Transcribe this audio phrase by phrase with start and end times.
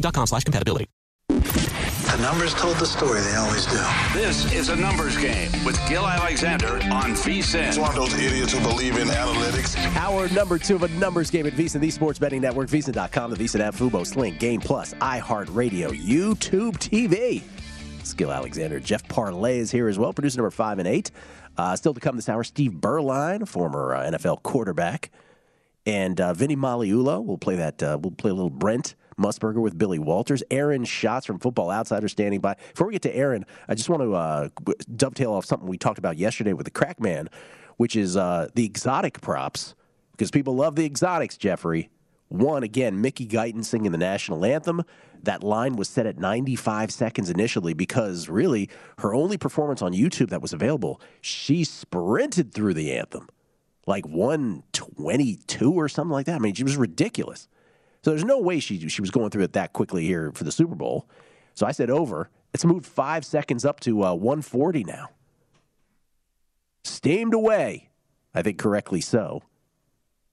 [0.00, 0.86] dexcom.com slash compatibility.
[1.28, 3.80] The numbers told the story, they always do.
[4.12, 7.68] This is a numbers game with Gill Alexander on VSIN.
[7.68, 9.76] It's one of those idiots who believe in analytics.
[9.96, 13.36] Hour number two of a numbers game at VSIN, the sports betting network, VSIN.com, the
[13.36, 17.42] VSIN app, Fubo, Sling, Game Plus, iHeartRadio, YouTube TV.
[18.16, 21.12] Gill Alexander, Jeff Parlay is here as well, producer number five and eight.
[21.56, 25.12] Uh, still to come this hour, Steve Beuerlein, former uh, NFL quarterback,
[25.86, 27.24] and uh, Vinny Magliulo.
[27.24, 27.80] We'll play that.
[27.80, 30.42] Uh, we'll play a little Brent Musburger with Billy Walters.
[30.50, 32.56] Aaron Schatz from Football Outsider standing by.
[32.72, 34.48] Before we get to Aaron, I just want to uh,
[34.96, 37.28] dovetail off something we talked about yesterday with the Crack Man,
[37.76, 39.74] which is uh, the exotic props,
[40.12, 41.90] because people love the exotics, Jeffrey.
[42.28, 44.82] One, again, Mickey Guyton singing the national anthem.
[45.22, 50.30] That line was set at 95 seconds initially because really her only performance on YouTube
[50.30, 53.28] that was available, she sprinted through the anthem
[53.86, 56.36] like 122 or something like that.
[56.36, 57.48] I mean, she was ridiculous.
[58.02, 60.52] So there's no way she she was going through it that quickly here for the
[60.52, 61.08] Super Bowl.
[61.54, 62.30] So I said over.
[62.52, 65.10] It's moved five seconds up to uh, 140 now.
[66.82, 67.90] Steamed away.
[68.34, 69.42] I think correctly so.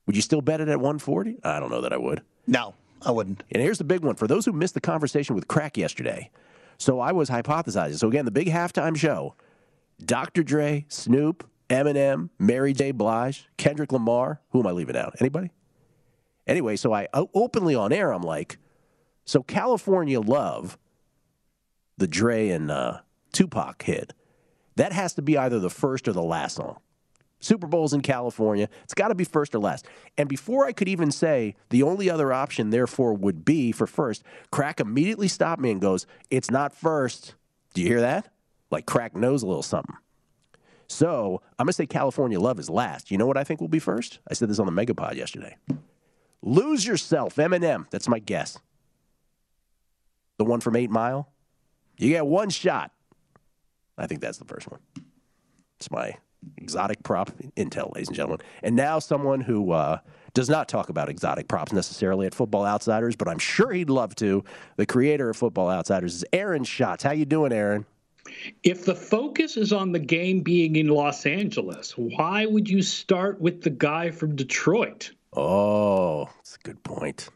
[0.06, 1.38] Would you still bet it at 140?
[1.44, 2.22] I don't know that I would.
[2.48, 3.44] No, I wouldn't.
[3.52, 6.32] And here's the big one for those who missed the conversation with Crack yesterday.
[6.78, 7.98] So I was hypothesizing.
[7.98, 9.36] So again, the big halftime show
[10.04, 10.44] Dr.
[10.44, 12.92] Dre, Snoop, Eminem, Mary J.
[12.92, 14.42] Blige, Kendrick Lamar.
[14.52, 15.16] Who am I leaving out?
[15.20, 15.52] Anybody?
[16.48, 18.58] Anyway, so I openly on air, I'm like,
[19.26, 20.78] so California Love,
[21.98, 23.00] the Dre and uh,
[23.34, 24.14] Tupac hit,
[24.78, 26.78] that has to be either the first or the last song.
[27.40, 28.68] Super Bowl's in California.
[28.84, 29.86] It's got to be first or last.
[30.18, 34.24] And before I could even say the only other option, therefore, would be for first,
[34.52, 37.36] Crack immediately stopped me and goes, It's not first.
[37.74, 38.32] Do you hear that?
[38.72, 39.96] Like Crack knows a little something.
[40.88, 43.12] So I'm going to say California Love is last.
[43.12, 44.20] You know what I think will be first?
[44.30, 45.58] I said this on the Megapod yesterday.
[46.48, 47.90] Lose Yourself, Eminem.
[47.90, 48.58] That's my guess.
[50.38, 51.30] The one from Eight Mile.
[51.98, 52.92] You get one shot.
[53.98, 54.80] I think that's the first one.
[55.78, 56.16] It's my
[56.56, 58.40] exotic prop intel, ladies and gentlemen.
[58.64, 59.98] And now someone who uh,
[60.34, 64.16] does not talk about exotic props necessarily at Football Outsiders, but I'm sure he'd love
[64.16, 64.44] to.
[64.78, 67.04] The creator of Football Outsiders is Aaron Schatz.
[67.04, 67.86] How you doing, Aaron?
[68.64, 73.42] If the focus is on the game being in Los Angeles, why would you start
[73.42, 75.12] with the guy from Detroit?
[75.40, 77.30] Oh, that's a good point.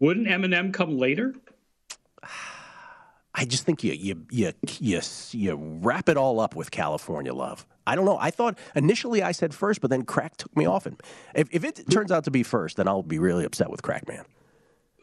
[0.00, 1.34] Wouldn't Eminem come later?
[3.38, 7.66] I just think you you you you you wrap it all up with California love.
[7.86, 8.18] I don't know.
[8.18, 10.86] I thought initially I said first, but then Crack took me off.
[10.86, 11.00] And
[11.34, 14.24] if, if it turns out to be first, then I'll be really upset with Crackman.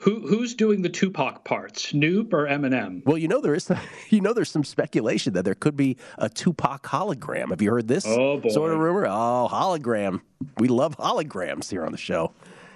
[0.04, 3.06] Who who's doing the Tupac parts, Snoop or Eminem?
[3.06, 5.96] Well, you know there is, some, you know, there's some speculation that there could be
[6.18, 7.52] a Tupac hologram.
[7.52, 9.06] Have you heard this oh, sort of rumor?
[9.08, 10.20] Oh, hologram.
[10.58, 12.34] We love holograms here on the show.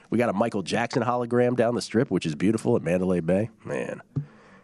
[0.09, 3.49] We got a Michael Jackson hologram down the strip, which is beautiful at Mandalay Bay.
[3.65, 4.01] Man,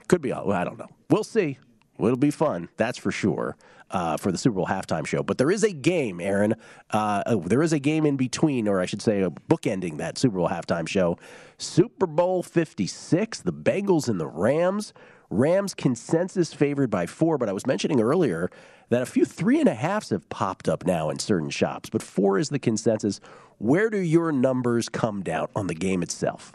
[0.08, 0.32] could be.
[0.32, 0.90] I don't know.
[1.10, 1.58] We'll see.
[2.00, 3.58] It'll be fun, that's for sure,
[3.94, 5.24] uh, for the Super Bowl halftime show.
[5.24, 6.56] But there is a game, Aaron.
[6.90, 10.18] Uh, oh, there is a game in between, or I should say, a bookending that
[10.18, 11.18] Super Bowl halftime show.
[11.58, 14.94] Super Bowl 56, the Bengals and the Rams.
[15.30, 18.52] Rams consensus favored by four, but I was mentioning earlier
[18.90, 22.04] that a few three and a halfs have popped up now in certain shops, but
[22.04, 23.20] four is the consensus.
[23.58, 26.54] Where do your numbers come down on the game itself?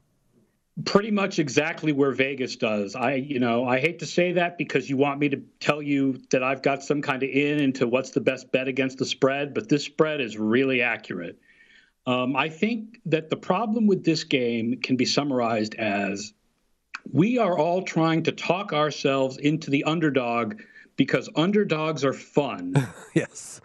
[0.85, 2.95] Pretty much exactly where Vegas does.
[2.95, 6.21] I, you know, I hate to say that because you want me to tell you
[6.31, 9.55] that I've got some kind of in into what's the best bet against the spread,
[9.55, 11.39] but this spread is really accurate.
[12.07, 16.33] Um, I think that the problem with this game can be summarized as
[17.11, 20.61] we are all trying to talk ourselves into the underdog
[20.97, 22.75] because underdogs are fun.
[23.15, 23.61] yes.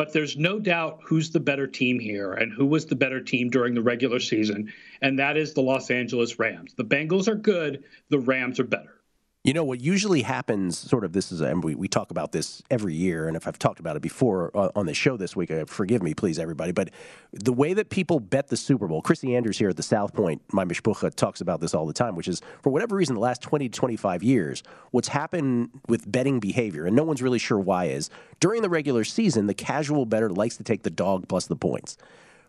[0.00, 3.50] But there's no doubt who's the better team here and who was the better team
[3.50, 6.72] during the regular season, and that is the Los Angeles Rams.
[6.72, 8.99] The Bengals are good, the Rams are better.
[9.42, 11.14] You know what usually happens, sort of.
[11.14, 13.26] This is, and we, we talk about this every year.
[13.26, 16.02] And if I've talked about it before uh, on the show this week, uh, forgive
[16.02, 16.72] me, please, everybody.
[16.72, 16.90] But
[17.32, 20.42] the way that people bet the Super Bowl, Chrissy Andrews here at the South Point,
[20.52, 23.40] my mishpucha, talks about this all the time, which is for whatever reason, the last
[23.40, 27.58] twenty to twenty five years, what's happened with betting behavior, and no one's really sure
[27.58, 28.10] why, is
[28.40, 31.96] during the regular season, the casual better likes to take the dog plus the points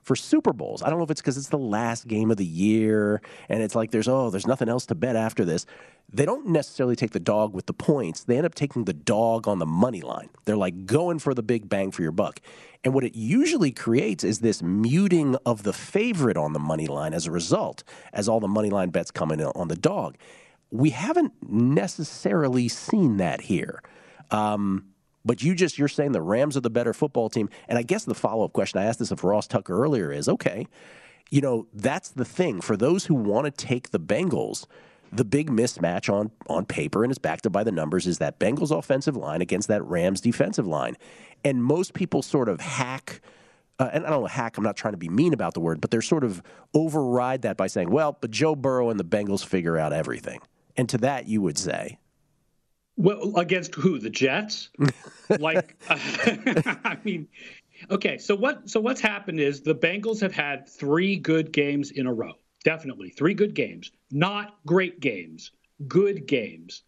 [0.01, 0.81] for Super Bowls.
[0.81, 3.75] I don't know if it's because it's the last game of the year and it's
[3.75, 5.65] like there's oh there's nothing else to bet after this.
[6.13, 8.25] They don't necessarily take the dog with the points.
[8.25, 10.29] They end up taking the dog on the money line.
[10.43, 12.41] They're like going for the big bang for your buck.
[12.83, 17.13] And what it usually creates is this muting of the favorite on the money line
[17.13, 20.17] as a result, as all the money line bets come in on the dog.
[20.71, 23.81] We haven't necessarily seen that here.
[24.31, 24.85] Um,
[25.25, 27.49] but you just you're saying the Rams are the better football team.
[27.67, 30.27] And I guess the follow up question I asked this of Ross Tucker earlier is
[30.27, 30.67] okay,
[31.29, 32.61] you know, that's the thing.
[32.61, 34.65] For those who want to take the Bengals,
[35.11, 38.39] the big mismatch on on paper and is backed up by the numbers is that
[38.39, 40.95] Bengals offensive line against that Rams defensive line.
[41.43, 43.21] And most people sort of hack
[43.81, 45.81] uh, and I don't know hack, I'm not trying to be mean about the word,
[45.81, 46.43] but they're sort of
[46.75, 50.39] override that by saying, well, but Joe Burrow and the Bengals figure out everything.
[50.77, 51.97] And to that you would say,
[53.01, 53.99] well, against who?
[53.99, 54.69] The Jets?
[55.39, 57.27] like, I mean,
[57.89, 58.17] okay.
[58.17, 58.69] So what?
[58.69, 62.33] So what's happened is the Bengals have had three good games in a row.
[62.63, 63.91] Definitely three good games.
[64.11, 65.51] Not great games.
[65.87, 66.83] Good games.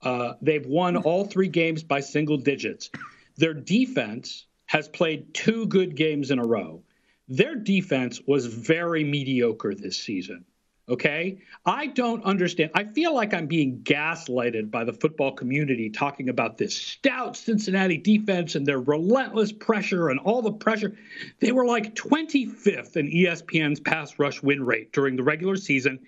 [0.00, 2.90] Uh, they've won all three games by single digits.
[3.36, 6.82] Their defense has played two good games in a row.
[7.26, 10.44] Their defense was very mediocre this season.
[10.88, 11.42] Okay.
[11.66, 12.70] I don't understand.
[12.74, 17.98] I feel like I'm being gaslighted by the football community talking about this stout Cincinnati
[17.98, 20.96] defense and their relentless pressure and all the pressure.
[21.40, 26.00] They were like 25th in ESPN's pass rush win rate during the regular season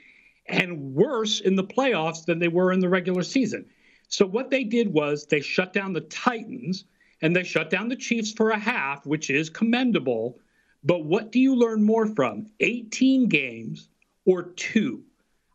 [0.47, 3.67] and worse in the playoffs than they were in the regular season.
[4.09, 6.87] So what they did was they shut down the Titans
[7.21, 10.39] and they shut down the Chiefs for a half, which is commendable.
[10.83, 12.47] But what do you learn more from?
[12.61, 13.91] 18 games
[14.27, 15.05] or two.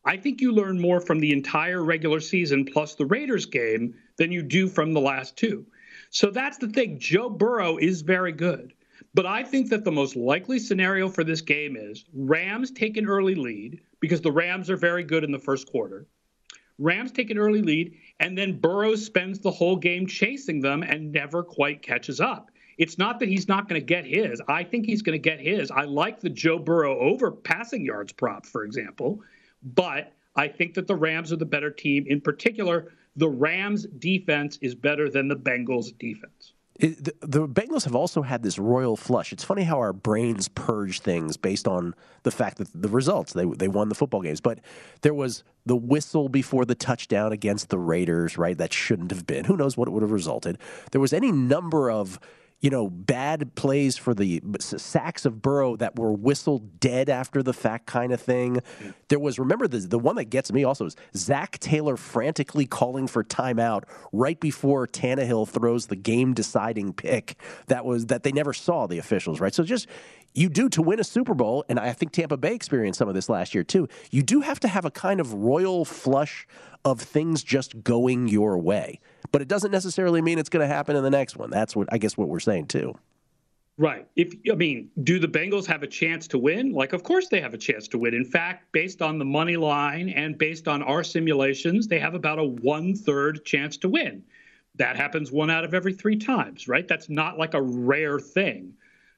[0.06, 4.31] I think you learn more from the entire regular season plus the Raiders game than
[4.31, 5.65] you do from the last two.
[6.09, 7.00] So that's the thing.
[7.00, 8.73] Joe Burrow is very good.
[9.13, 13.07] But I think that the most likely scenario for this game is Rams take an
[13.07, 16.06] early lead because the Rams are very good in the first quarter.
[16.77, 21.12] Rams take an early lead, and then Burrow spends the whole game chasing them and
[21.12, 22.51] never quite catches up.
[22.77, 24.42] It's not that he's not going to get his.
[24.48, 25.72] I think he's going to get his.
[25.72, 29.22] I like the Joe Burrow over passing yards prop, for example,
[29.63, 32.06] but I think that the Rams are the better team.
[32.07, 36.54] In particular, the Rams defense is better than the Bengals defense.
[36.77, 39.31] It, the, the, Bengals have also had this royal flush.
[39.31, 43.45] It's funny how our brains purge things based on the fact that the results they
[43.45, 44.60] they won the football games, but
[45.00, 48.57] there was the whistle before the touchdown against the Raiders, right?
[48.57, 49.45] That shouldn't have been.
[49.45, 50.57] Who knows what it would have resulted?
[50.92, 52.19] There was any number of
[52.61, 57.53] you know, bad plays for the sacks of Burrow that were whistled dead after the
[57.53, 58.61] fact kind of thing.
[59.09, 63.07] There was, remember, the, the one that gets me also is Zac Taylor frantically calling
[63.07, 67.37] for timeout right before Tannehill throws the game deciding pick
[67.67, 69.53] that was that they never saw the officials, right?
[69.53, 69.87] So just
[70.33, 73.15] you do to win a Super Bowl, and I think Tampa Bay experienced some of
[73.15, 73.87] this last year too.
[74.11, 76.47] You do have to have a kind of royal flush
[76.83, 79.00] of things just going your way,
[79.36, 81.50] but it doesn't necessarily mean it's going to happen in the next one.
[81.50, 82.96] That's what I guess what we're saying too.
[83.77, 84.08] Right.
[84.15, 86.72] If I mean, do the Bengals have a chance to win?
[86.72, 88.13] Like, of course they have a chance to win.
[88.13, 92.39] In fact, based on the money line and based on our simulations, they have about
[92.39, 94.24] a one-third chance to win.
[94.75, 96.88] That happens one out of every three times, right?
[96.88, 98.74] That's not like a rare thing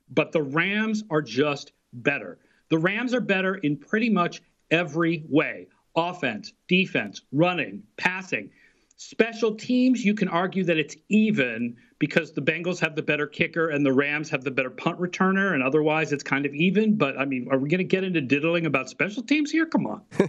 [0.10, 2.40] but the Rams are just better.
[2.70, 8.52] The Rams are better in pretty much every way offense, defense, running, passing.
[9.00, 13.70] Special teams, you can argue that it's even because the Bengals have the better kicker
[13.70, 16.98] and the Rams have the better punt returner, and otherwise it's kind of even.
[16.98, 19.68] But I mean, are we going to get into diddling about special teams here?
[19.68, 20.02] Come on.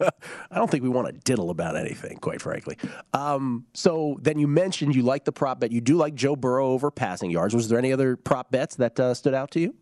[0.00, 2.78] I don't think we want to diddle about anything, quite frankly.
[3.12, 5.70] Um, so then you mentioned you like the prop bet.
[5.70, 7.54] You do like Joe Burrow over passing yards.
[7.54, 9.74] Was there any other prop bets that uh, stood out to you?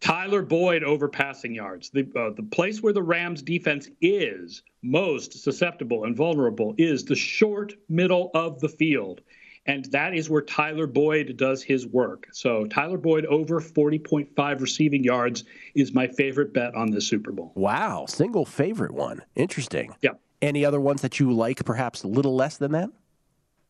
[0.00, 1.90] Tyler Boyd over passing yards.
[1.90, 7.16] The uh, the place where the Rams defense is most susceptible and vulnerable is the
[7.16, 9.22] short middle of the field.
[9.66, 12.26] And that is where Tyler Boyd does his work.
[12.32, 17.52] So Tyler Boyd over 40.5 receiving yards is my favorite bet on the Super Bowl.
[17.54, 19.20] Wow, single favorite one.
[19.36, 19.94] Interesting.
[20.00, 20.12] Yeah.
[20.40, 22.88] Any other ones that you like perhaps a little less than that?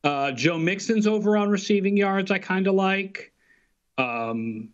[0.04, 3.32] Uh, Joe Mixon's over on receiving yards I kind of like.
[3.96, 4.68] Um,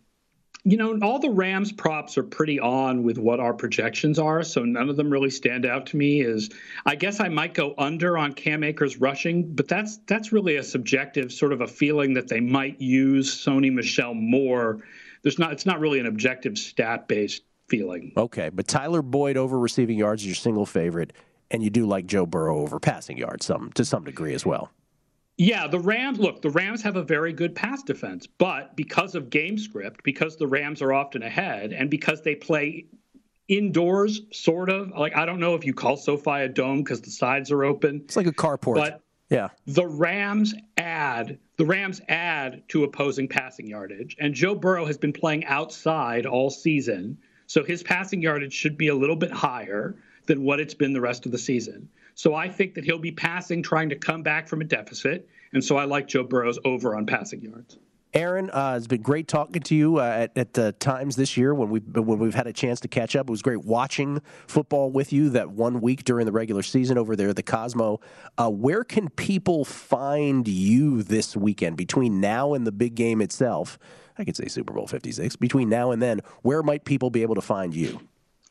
[0.64, 4.64] you know, all the Rams props are pretty on with what our projections are, so
[4.64, 6.22] none of them really stand out to me.
[6.22, 6.48] Is
[6.86, 10.62] I guess I might go under on Cam Akers rushing, but that's that's really a
[10.62, 14.80] subjective sort of a feeling that they might use Sony Michel more.
[15.22, 18.12] There's not it's not really an objective stat based feeling.
[18.16, 21.12] Okay, but Tyler Boyd over receiving yards is your single favorite,
[21.50, 24.70] and you do like Joe Burrow over passing yards some to some degree as well.
[25.36, 29.30] Yeah, the Rams look, the Rams have a very good pass defense, but because of
[29.30, 32.86] game script, because the Rams are often ahead, and because they play
[33.48, 37.10] indoors, sort of like I don't know if you call SoFi a dome because the
[37.10, 38.02] sides are open.
[38.04, 38.76] It's like a carport.
[38.76, 39.48] But yeah.
[39.66, 45.12] The Rams add the Rams add to opposing passing yardage, and Joe Burrow has been
[45.12, 50.42] playing outside all season, so his passing yardage should be a little bit higher than
[50.42, 51.88] what it's been the rest of the season.
[52.14, 55.28] So I think that he'll be passing, trying to come back from a deficit.
[55.52, 57.78] And so I like Joe Burrow's over on passing yards.
[58.12, 61.52] Aaron, uh, it's been great talking to you uh, at, at uh, times this year
[61.52, 63.28] when we've when we've had a chance to catch up.
[63.28, 67.16] It was great watching football with you that one week during the regular season over
[67.16, 67.98] there at the Cosmo.
[68.38, 73.80] Uh, where can people find you this weekend between now and the big game itself?
[74.16, 75.34] I could say Super Bowl Fifty Six.
[75.34, 78.00] Between now and then, where might people be able to find you?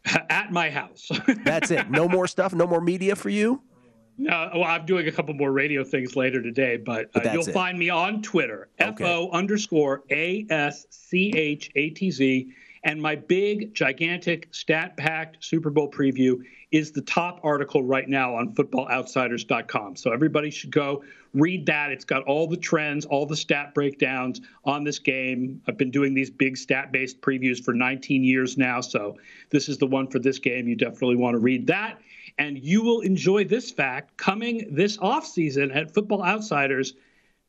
[0.29, 1.09] At my house.
[1.45, 1.89] That's it.
[1.89, 2.53] No more stuff.
[2.53, 3.61] No more media for you.
[4.19, 7.47] Uh, well, I'm doing a couple more radio things later today, but, uh, but you'll
[7.47, 7.53] it.
[7.53, 9.03] find me on Twitter, Okay.
[9.03, 12.47] FO underscore A S C H A T Z.
[12.83, 18.35] And my big, gigantic, stat packed Super Bowl preview is the top article right now
[18.35, 19.95] on footballoutsiders.com.
[19.95, 21.91] So everybody should go read that.
[21.91, 25.61] It's got all the trends, all the stat breakdowns on this game.
[25.67, 28.81] I've been doing these big stat based previews for 19 years now.
[28.81, 29.17] So
[29.49, 30.67] this is the one for this game.
[30.67, 31.99] You definitely want to read that.
[32.37, 36.95] And you will enjoy this fact coming this offseason at Football Outsiders.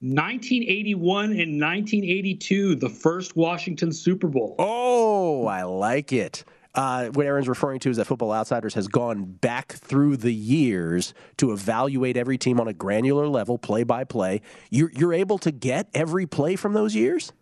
[0.01, 4.55] 1981 and 1982, the first Washington Super Bowl.
[4.59, 6.45] Oh, I like it.
[6.75, 11.15] Uh, what Aaron's referring to is that Football Outsiders has gone back through the years
[11.37, 14.41] to evaluate every team on a granular level, play by play.
[14.71, 17.33] You're, you're able to get every play from those years?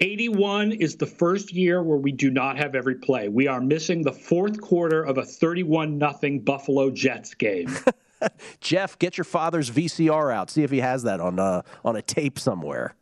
[0.00, 3.28] 81 is the first year where we do not have every play.
[3.28, 7.72] We are missing the fourth quarter of a 31 nothing Buffalo Jets game.
[8.60, 10.50] Jeff, get your father's VCR out.
[10.50, 12.94] See if he has that on uh, on a tape somewhere.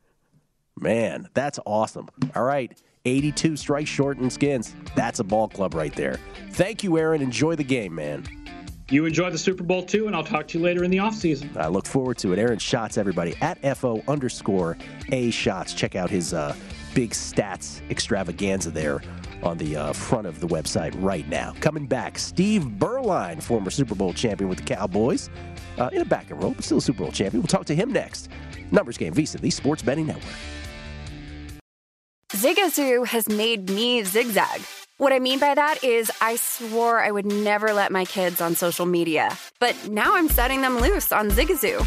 [0.76, 2.08] Man, that's awesome.
[2.34, 2.72] All right,
[3.04, 4.74] 82 strike short and skins.
[4.94, 6.18] That's a ball club right there.
[6.50, 7.20] Thank you, Aaron.
[7.20, 8.24] Enjoy the game, man.
[8.88, 11.56] You enjoy the Super Bowl too, and I'll talk to you later in the offseason.
[11.56, 12.40] I look forward to it.
[12.40, 14.76] Aaron Schatz, everybody, at FO underscore
[15.12, 15.74] A Schatz.
[15.74, 16.56] Check out his uh,
[16.92, 19.00] big stats extravaganza there
[19.42, 21.54] on the uh, front of the website right now.
[21.60, 25.30] Coming back, Steve Beuerlein, former Super Bowl champion with the Cowboys,
[25.78, 27.42] uh, in a back and roll, but still a Super Bowl champion.
[27.42, 28.28] We'll talk to him next.
[28.70, 30.34] Numbers Game, VSIN, the Sports Betting Network.
[32.32, 34.62] Zigazoo has made me zigzag.
[34.98, 38.54] What I mean by that is, I swore I would never let my kids on
[38.54, 41.86] social media, but now I'm setting them loose on Zigazoo.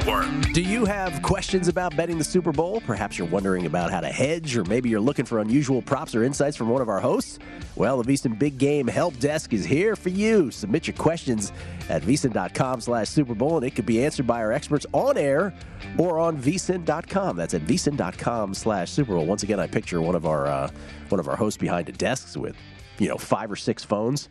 [0.00, 0.52] Network.
[0.52, 2.80] Do you have questions about betting the Super Bowl?
[2.80, 6.24] Perhaps you're wondering about how to hedge, or maybe you're looking for unusual props or
[6.24, 7.38] insights from one of our hosts?
[7.76, 10.50] Well, the VSIN Big Game Help Desk is here for you.
[10.50, 11.52] Submit your questions
[11.88, 15.54] at vsin.com slash Super Bowl, and it could be answered by our experts on air
[15.98, 17.36] or on vsin.com.
[17.36, 19.26] That's at vsin.com slash Super Bowl.
[19.26, 20.70] Once again, I picture one of our uh,
[21.10, 22.56] one of our hosts behind a desk with,
[22.98, 24.28] you know, five or six phones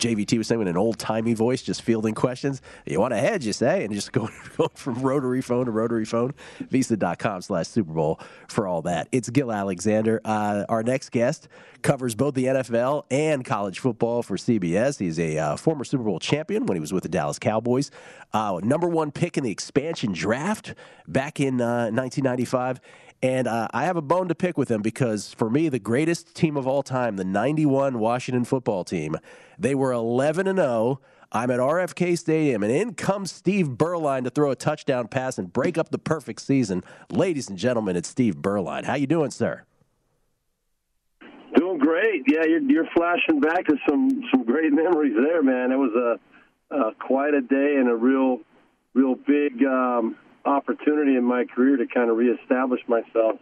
[0.00, 2.62] JVT was saying in an old timey voice, just fielding questions.
[2.86, 6.04] You want to hedge, you say, and just going, going from rotary phone to rotary
[6.04, 6.34] phone.
[6.62, 9.08] VSIN.com slash Super Bowl for all that.
[9.12, 10.20] It's Gill Alexander.
[10.24, 11.48] Uh, our next guest
[11.82, 14.98] covers both the NFL and college football for CBS.
[14.98, 17.90] He's a uh, former Super Bowl champion when he was with the Dallas Cowboys,
[18.32, 20.74] uh, number one pick in the expansion draft
[21.08, 22.80] back in 1995 uh,
[23.22, 26.34] and uh, I have a bone to pick with him because for me, the greatest
[26.34, 29.16] team of all time, the 91 Washington football team,
[29.58, 31.00] they were 11 and 0.
[31.32, 35.52] I'm at RFK Stadium, and in comes Steve Beuerlein to throw a touchdown pass and
[35.52, 36.82] break up the perfect season.
[37.08, 38.84] Ladies and gentlemen, it's Steve Beuerlein.
[38.84, 39.62] How you doing, sir?
[41.54, 42.24] Doing great.
[42.26, 45.70] Yeah, you're, you're flashing back to some some great memories there, man.
[45.70, 46.18] It was
[46.72, 48.40] a, a quite a day and a real,
[48.94, 49.64] real big.
[49.64, 53.36] Um, opportunity in my career to kind of reestablish myself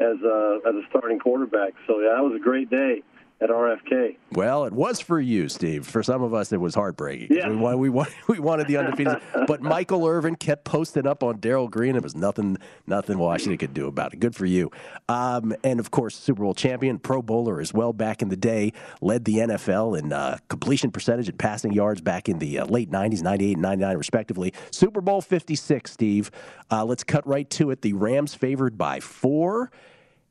[0.00, 1.72] as a as a starting quarterback.
[1.86, 3.02] So yeah, that was a great day
[3.40, 4.16] at RFK.
[4.32, 5.86] Well, it was for you, Steve.
[5.86, 7.36] For some of us, it was heartbreaking.
[7.36, 7.48] Yeah.
[7.48, 9.18] We, wanted, we, wanted, we wanted the undefeated.
[9.46, 11.96] but Michael Irvin kept posting up on Darrell Green.
[11.96, 14.20] It was nothing nothing Washington could do about it.
[14.20, 14.70] Good for you.
[15.08, 18.72] Um, and, of course, Super Bowl champion, Pro Bowler as well back in the day,
[19.00, 22.90] led the NFL in uh, completion percentage and passing yards back in the uh, late
[22.90, 24.54] 90s, 98 and 99, respectively.
[24.70, 26.30] Super Bowl 56, Steve.
[26.70, 27.82] Uh, let's cut right to it.
[27.82, 29.70] The Rams favored by four.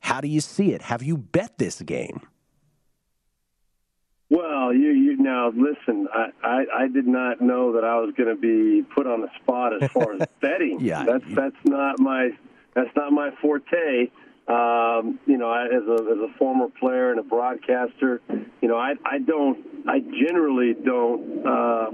[0.00, 0.82] How do you see it?
[0.82, 2.20] Have you bet this game?
[4.30, 6.08] Well, you, you now listen.
[6.12, 9.28] I, I, I did not know that I was going to be put on the
[9.42, 10.78] spot as far as betting.
[10.80, 12.30] yeah, that's that's not my
[12.74, 14.10] that's not my forte.
[14.46, 18.20] Um, you know, I, as a as a former player and a broadcaster,
[18.60, 21.90] you know, I I don't I generally don't uh,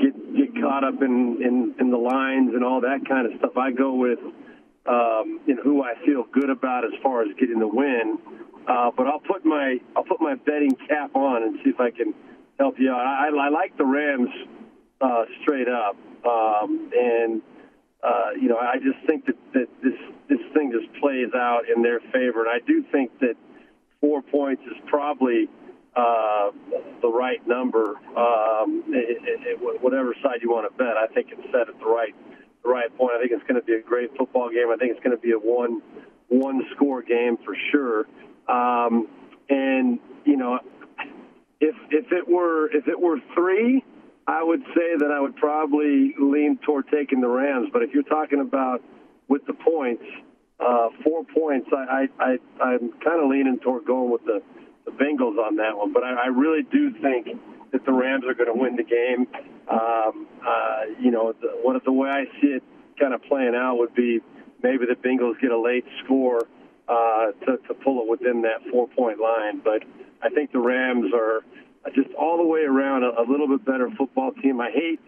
[0.00, 3.56] get get caught up in, in in the lines and all that kind of stuff.
[3.56, 4.18] I go with
[4.86, 8.18] um, you know who I feel good about as far as getting the win.
[8.66, 11.90] Uh, but I'll put my I'll put my betting cap on and see if I
[11.90, 12.14] can
[12.58, 13.00] help you out.
[13.00, 14.30] I, I like the Rams
[15.00, 17.42] uh, straight up, um, and
[18.02, 19.94] uh, you know I just think that, that this
[20.28, 23.34] this thing just plays out in their favor, and I do think that
[24.00, 25.48] four points is probably
[25.94, 26.50] uh,
[27.02, 27.96] the right number.
[28.16, 31.78] Um, it, it, it, whatever side you want to bet, I think it's set at
[31.78, 32.14] the right
[32.64, 33.12] the right point.
[33.16, 34.70] I think it's going to be a great football game.
[34.72, 35.82] I think it's going to be a one
[36.28, 38.06] one score game for sure.
[38.48, 39.08] Um,
[39.48, 40.58] and you know,
[41.60, 43.84] if if it were if it were three,
[44.26, 47.68] I would say that I would probably lean toward taking the Rams.
[47.72, 48.82] But if you're talking about
[49.28, 50.04] with the points,
[50.60, 54.42] uh, four points, I, I, I I'm kind of leaning toward going with the
[54.84, 55.92] the Bengals on that one.
[55.92, 57.28] But I, I really do think
[57.72, 59.26] that the Rams are going to win the game.
[59.68, 62.62] Um, uh, you know, the, what the way I see it
[62.98, 64.20] kind of playing out would be
[64.62, 66.46] maybe the Bengals get a late score
[66.88, 69.60] uh, to, to pull it within that four point line.
[69.62, 69.82] But
[70.22, 71.42] I think the Rams are
[71.94, 74.60] just all the way around a, a little bit better football team.
[74.60, 75.00] I hate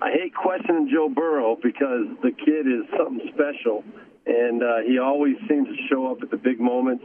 [0.00, 3.82] I hate questioning Joe Burrow because the kid is something special,
[4.26, 7.04] and uh, he always seems to show up at the big moments.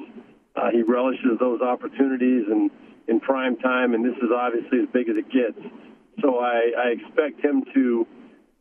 [0.55, 2.69] Uh, he relishes those opportunities and
[3.07, 5.59] in prime time, and this is obviously as big as it gets.
[6.21, 8.07] So I, I expect him to,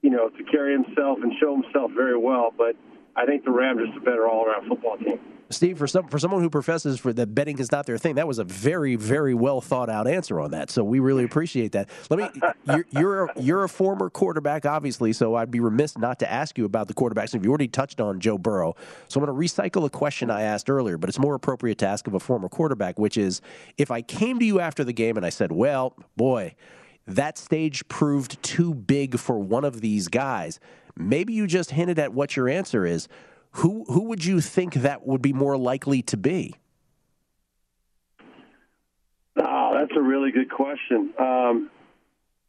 [0.01, 2.53] you know, to carry himself and show himself very well.
[2.57, 2.75] But
[3.15, 5.21] I think the Rams are just a better all-around football team.
[5.53, 8.27] Steve, for some for someone who professes for that betting is not their thing, that
[8.27, 10.71] was a very very well thought out answer on that.
[10.71, 11.89] So we really appreciate that.
[12.11, 16.19] Let me you're you're a, you're a former quarterback, obviously, so I'd be remiss not
[16.21, 17.35] to ask you about the quarterbacks.
[17.35, 18.75] If you already touched on Joe Burrow,
[19.09, 21.87] so I'm going to recycle a question I asked earlier, but it's more appropriate to
[21.87, 23.41] ask of a former quarterback, which is
[23.79, 26.55] if I came to you after the game and I said, "Well, boy."
[27.05, 30.61] That stage proved too big for one of these guys.
[30.97, 33.09] Maybe you just hinted at what your answer is
[33.53, 36.55] who who would you think that would be more likely to be?
[39.37, 41.13] Oh, that's a really good question.
[41.19, 41.71] Um,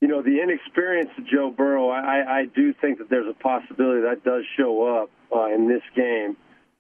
[0.02, 4.02] you know, the inexperience of Joe Burrow, I, I do think that there's a possibility
[4.02, 6.36] that does show up uh, in this game.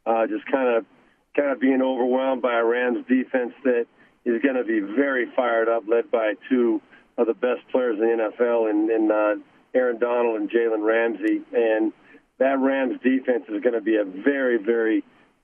[0.05, 0.85] Uh, just kind of,
[1.33, 3.85] kind of being overwhelmed by a Rams defense that
[4.25, 6.81] is going to be very fired up, led by two
[7.17, 9.35] of the best players in the NFL, in, in uh,
[9.73, 11.93] Aaron Donald and Jalen Ramsey, and
[12.39, 15.03] that Rams defense is going to be a very, very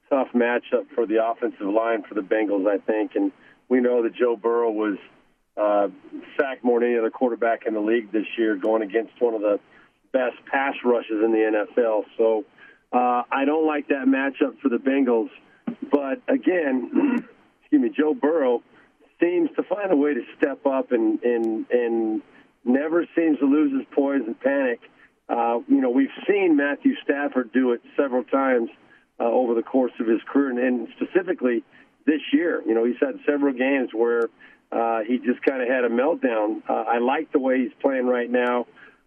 [0.10, 3.12] tough matchup for the offensive line for the Bengals, I think.
[3.16, 3.32] And
[3.68, 4.98] we know that Joe Burrow was
[5.56, 5.90] uh,
[6.40, 9.42] sacked more than any other quarterback in the league this year, going against one of
[9.42, 9.60] the
[10.12, 12.06] best pass rushes in the NFL.
[12.18, 12.46] So
[12.92, 15.30] uh, I don't like that matchup for the Bengals.
[15.92, 17.26] But again,
[17.62, 18.64] excuse me, Joe Burrow
[19.22, 22.22] seems to find a way to step up and and and
[22.66, 24.80] never seems to lose his poise and panic.
[25.30, 28.70] Uh, you know, we've seen Matthew Stafford do it several times
[29.20, 31.64] uh, over the course of his career, and, and specifically
[32.06, 32.64] this year.
[32.66, 34.30] You know, he's had several games where
[34.72, 36.64] uh, he just kind of had a meltdown.
[36.68, 38.66] Uh, I like the way he's playing right now.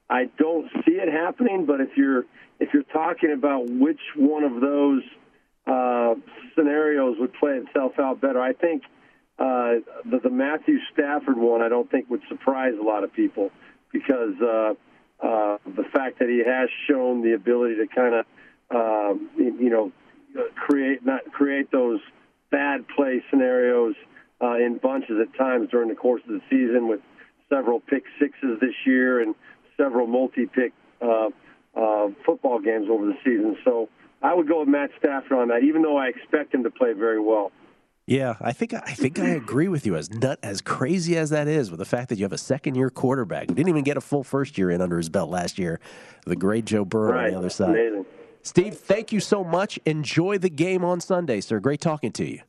[0.09, 2.25] I don't see it happening, but if you're
[2.61, 5.03] if you're talking about which one of those
[5.67, 6.15] uh,
[6.55, 8.83] scenarios would play itself out better, I think
[9.39, 13.51] uh, the, the Matthew Stafford one I don't think would surprise a lot of people
[13.93, 14.75] because uh,
[15.23, 18.27] uh, the fact that he has shown the ability to kind of
[18.71, 19.93] uh, you know
[20.57, 22.01] create not create those
[22.51, 23.95] bad play scenarios
[24.43, 27.01] uh, in bunches at times during the course of the season with
[27.49, 29.35] several pick sixes this year and
[29.77, 31.29] several multi-pick uh,
[31.77, 33.57] uh, football games over the season.
[33.65, 33.89] So
[34.23, 36.93] I would go with Matt Stafford on that, even though I expect him to play
[36.93, 37.53] very well.
[38.07, 39.97] Yeah, I think I think I agree with you.
[39.97, 42.75] As nut as crazy as that is, with the fact that you have a second
[42.75, 45.59] year quarterback who didn't even get a full first year in under his belt last
[45.59, 45.79] year,
[46.27, 47.27] the great Joe Burrow right.
[47.27, 47.71] on the other side.
[47.71, 48.07] Amazing.
[48.43, 49.79] Steve, thank you so much.
[49.87, 51.61] Enjoy the game on Sunday, sir.
[51.61, 52.41] Great talking to you.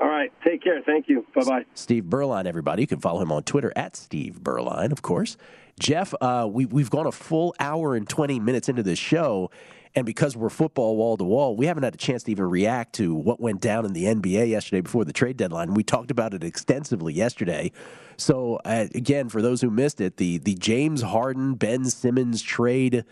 [0.00, 0.30] All right.
[0.44, 0.82] Take care.
[0.84, 1.24] Thank you.
[1.34, 1.64] Bye bye.
[1.72, 2.82] Steve Beuerlein, everybody.
[2.82, 5.38] You can follow him on Twitter at Steve Beuerlein, of course.
[5.80, 9.50] Jeff, uh, we, we've gone a full hour and 20 minutes into this show.
[9.96, 12.94] And because we're football wall to wall, we haven't had a chance to even react
[12.96, 15.72] to what went down in the NBA yesterday before the trade deadline.
[15.72, 17.72] We talked about it extensively yesterday.
[18.18, 23.06] So, uh, again, for those who missed it, the, the James Harden Ben Simmons trade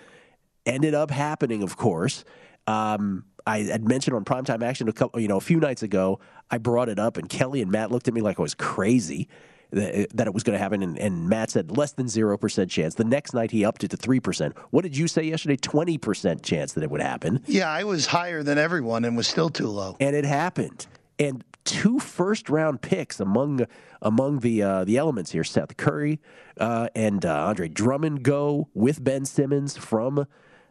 [0.67, 2.23] ended up happening, of course.
[2.67, 6.21] Um, I had mentioned on primetime action a couple, you know, a few nights ago.
[6.51, 9.29] I brought it up, and Kelly and Matt looked at me like I was crazy
[9.75, 10.83] that, that it was going to happen.
[10.83, 12.95] And, and, Matt said less than zero percent chance.
[12.95, 14.57] The next night he upped it to three percent.
[14.71, 15.57] What did you say yesterday?
[15.57, 17.43] Twenty percent chance that it would happen.
[17.47, 19.97] Yeah, I was higher than everyone and was still too low.
[20.01, 20.87] And it happened.
[21.19, 23.67] And two first round picks among
[24.03, 25.45] among the uh, the elements here.
[25.45, 26.21] Seth Curry
[26.59, 30.27] uh, and uh, Andre Drummond go with Ben Simmons from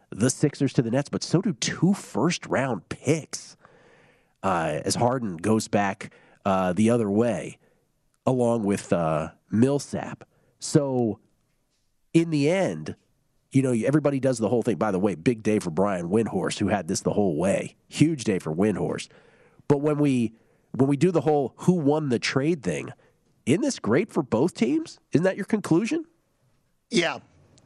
[0.10, 3.58] the Sixers to the Nets, but so do two first round picks
[4.44, 6.12] uh, as Harden goes back
[6.46, 7.58] uh, the other way,
[8.26, 10.28] along with uh, Millsap.
[10.60, 11.20] So,
[12.14, 12.96] in the end,
[13.52, 14.78] you know, everybody does the whole thing.
[14.78, 17.76] By the way, big day for Brian Windhorst, who had this the whole way.
[17.88, 19.10] Huge day for Windhorst.
[19.68, 20.34] But when we
[20.72, 22.90] when we do the whole who won the trade thing,
[23.46, 25.00] isn't this great for both teams?
[25.12, 26.06] Isn't that your conclusion?
[26.90, 27.20] Yeah,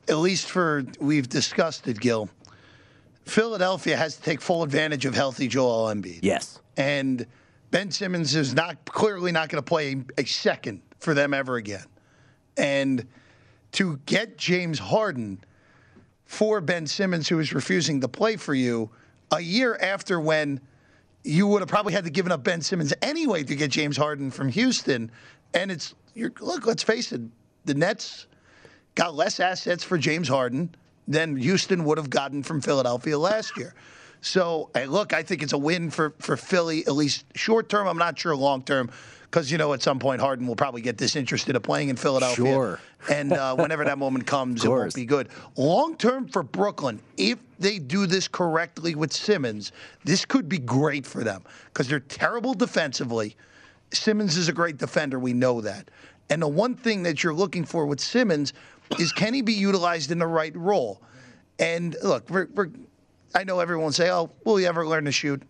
[0.08, 2.30] at least for we've discussed it, Gill.
[3.26, 6.20] Philadelphia has to take full advantage of healthy Joel Embiid.
[6.22, 7.26] Yes, and
[7.72, 11.86] Ben Simmons is not clearly not going to play a second for them ever again.
[12.56, 13.06] And
[13.74, 15.44] to get James Harden
[16.26, 18.90] for Ben Simmons, who is refusing to play for you,
[19.32, 20.62] a year after when
[21.24, 24.32] you would have probably had to given up Ben Simmons anyway to get James Harden
[24.32, 25.12] from Houston.
[25.54, 25.94] And it's
[26.40, 27.22] look, let's face it,
[27.66, 28.28] the Nets
[28.96, 30.74] got less assets for James Harden
[31.08, 33.74] than Houston would have gotten from Philadelphia last year.
[34.22, 37.88] So, hey, look, I think it's a win for, for Philly, at least short term.
[37.88, 38.90] I'm not sure long term,
[39.24, 42.46] because, you know, at some point Harden will probably get disinterested of playing in Philadelphia.
[42.46, 42.80] Sure.
[43.10, 45.30] And uh, whenever that moment comes, it won't be good.
[45.56, 49.72] Long term for Brooklyn, if they do this correctly with Simmons,
[50.04, 53.36] this could be great for them because they're terrible defensively.
[53.92, 55.20] Simmons is a great defender.
[55.20, 55.90] We know that.
[56.30, 58.54] And the one thing that you're looking for with Simmons
[59.00, 61.02] is can he be utilized in the right role?
[61.60, 62.70] And look, we're, we're,
[63.38, 65.44] I know everyone say, "Oh, will he ever learn to shoot?"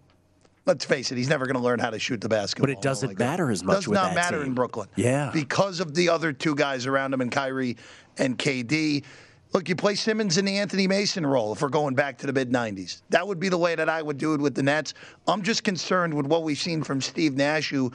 [0.65, 2.67] Let's face it, he's never going to learn how to shoot the basketball.
[2.67, 3.85] But it doesn't like matter as much.
[3.85, 4.47] Does not matter team.
[4.47, 4.89] in Brooklyn.
[4.97, 7.77] Yeah, because of the other two guys around him, and Kyrie
[8.17, 9.05] and KD.
[9.53, 12.33] Look, you play Simmons in the Anthony Mason role if we're going back to the
[12.33, 13.03] mid 90s.
[13.11, 14.93] That would be the way that I would do it with the Nets.
[15.25, 17.93] I'm just concerned with what we've seen from Steve Nash, who,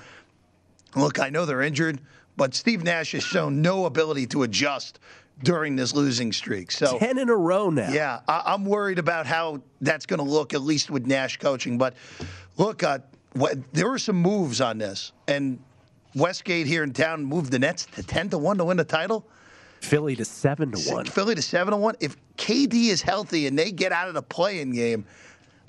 [0.96, 2.00] look, I know they're injured,
[2.38, 4.98] but Steve Nash has shown no ability to adjust
[5.42, 6.70] during this losing streak.
[6.70, 7.90] So ten in a row now.
[7.90, 11.78] Yeah, I, am worried about how that's going to look, at least with Nash coaching.
[11.78, 11.94] But
[12.56, 13.00] look, uh,
[13.34, 15.58] what, there were some moves on this, and
[16.14, 19.26] Westgate here in town moved the Nets to ten to one to win the title.
[19.80, 21.04] Philly to seven to one.
[21.06, 21.96] Philly to seven to one.
[21.98, 25.04] If KD is healthy and they get out of the play-in game,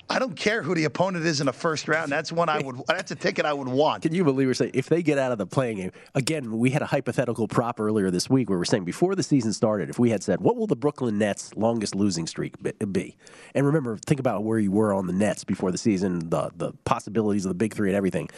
[0.08, 2.12] I don't care who the opponent is in the first round.
[2.12, 2.82] That's one I would.
[2.86, 4.02] That's a ticket I would want.
[4.02, 6.58] Can you believe we're saying if they get out of the play-in game again?
[6.58, 9.88] We had a hypothetical prop earlier this week where we're saying before the season started,
[9.88, 12.54] if we had said what will the Brooklyn Nets longest losing streak
[12.92, 13.16] be?
[13.54, 16.72] And remember, think about where you were on the Nets before the season, the the
[16.84, 18.28] possibilities of the big three and everything.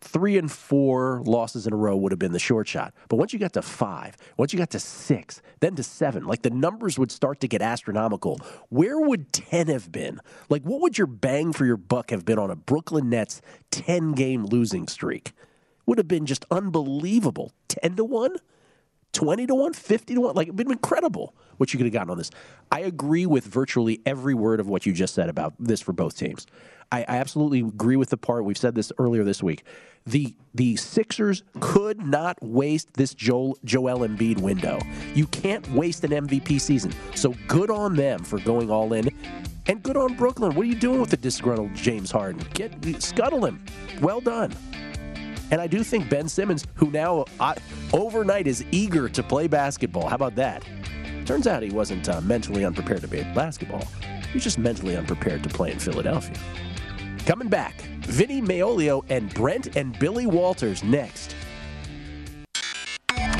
[0.00, 2.94] Three and four losses in a row would have been the short shot.
[3.08, 6.42] But once you got to five, once you got to six, then to seven, like
[6.42, 8.38] the numbers would start to get astronomical.
[8.68, 10.20] Where would 10 have been?
[10.48, 14.12] Like, what would your bang for your buck have been on a Brooklyn Nets 10
[14.12, 15.32] game losing streak?
[15.86, 17.52] Would have been just unbelievable.
[17.68, 18.36] 10 to 1?
[19.12, 20.34] 20 to 1, 50 to 1.
[20.34, 22.30] Like, it'd been incredible what you could have gotten on this.
[22.70, 26.16] I agree with virtually every word of what you just said about this for both
[26.16, 26.46] teams.
[26.90, 28.44] I, I absolutely agree with the part.
[28.44, 29.64] We've said this earlier this week.
[30.06, 34.78] The the Sixers could not waste this Joel, Joel Embiid window.
[35.14, 36.92] You can't waste an MVP season.
[37.14, 39.10] So good on them for going all in.
[39.66, 40.54] And good on Brooklyn.
[40.54, 42.42] What are you doing with the disgruntled James Harden?
[42.54, 43.62] Get scuttle him.
[44.00, 44.54] Well done.
[45.50, 47.54] And I do think Ben Simmons, who now uh,
[47.92, 50.08] overnight is eager to play basketball.
[50.08, 50.64] How about that?
[51.26, 53.86] Turns out he wasn't uh, mentally unprepared to play basketball.
[54.32, 56.36] He's just mentally unprepared to play in Philadelphia.
[57.28, 57.74] Coming back,
[58.06, 61.36] Vinny Magliulo and Brent and Billy Walters next.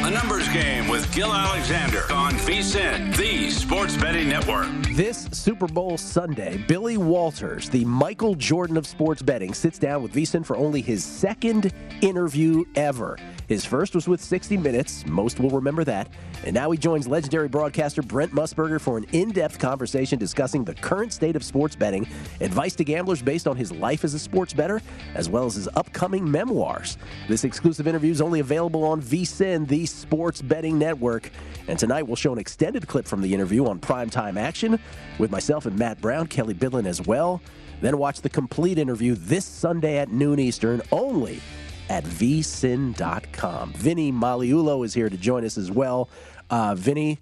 [0.09, 4.67] A numbers game with Gill Alexander on VSIN, the Sports Betting Network.
[4.95, 10.15] This Super Bowl Sunday, Billy Walters, the Michael Jordan of sports betting, sits down with
[10.15, 13.19] VSIN for only his second interview ever.
[13.49, 16.09] His first was with 60 Minutes, most will remember that.
[16.45, 20.75] And now he joins legendary broadcaster Brent Musburger for an in depth conversation discussing the
[20.75, 22.07] current state of sports betting,
[22.41, 24.81] advice to gamblers based on his life as a sports bettor,
[25.15, 26.99] as well as his upcoming memoirs.
[27.27, 31.31] This exclusive interview is only available on VSIN, the sports betting network.
[31.67, 34.79] And tonight we'll show an extended clip from the interview on primetime action
[35.19, 37.43] with myself and Matt Brown, Kelly Bidlin as well.
[37.81, 41.41] Then watch the complete interview this Sunday at noon Eastern only
[41.89, 43.73] at vsin.com.
[43.73, 46.09] Vinny Magliulo is here to join us as well.
[46.51, 47.19] Uh, Vinny,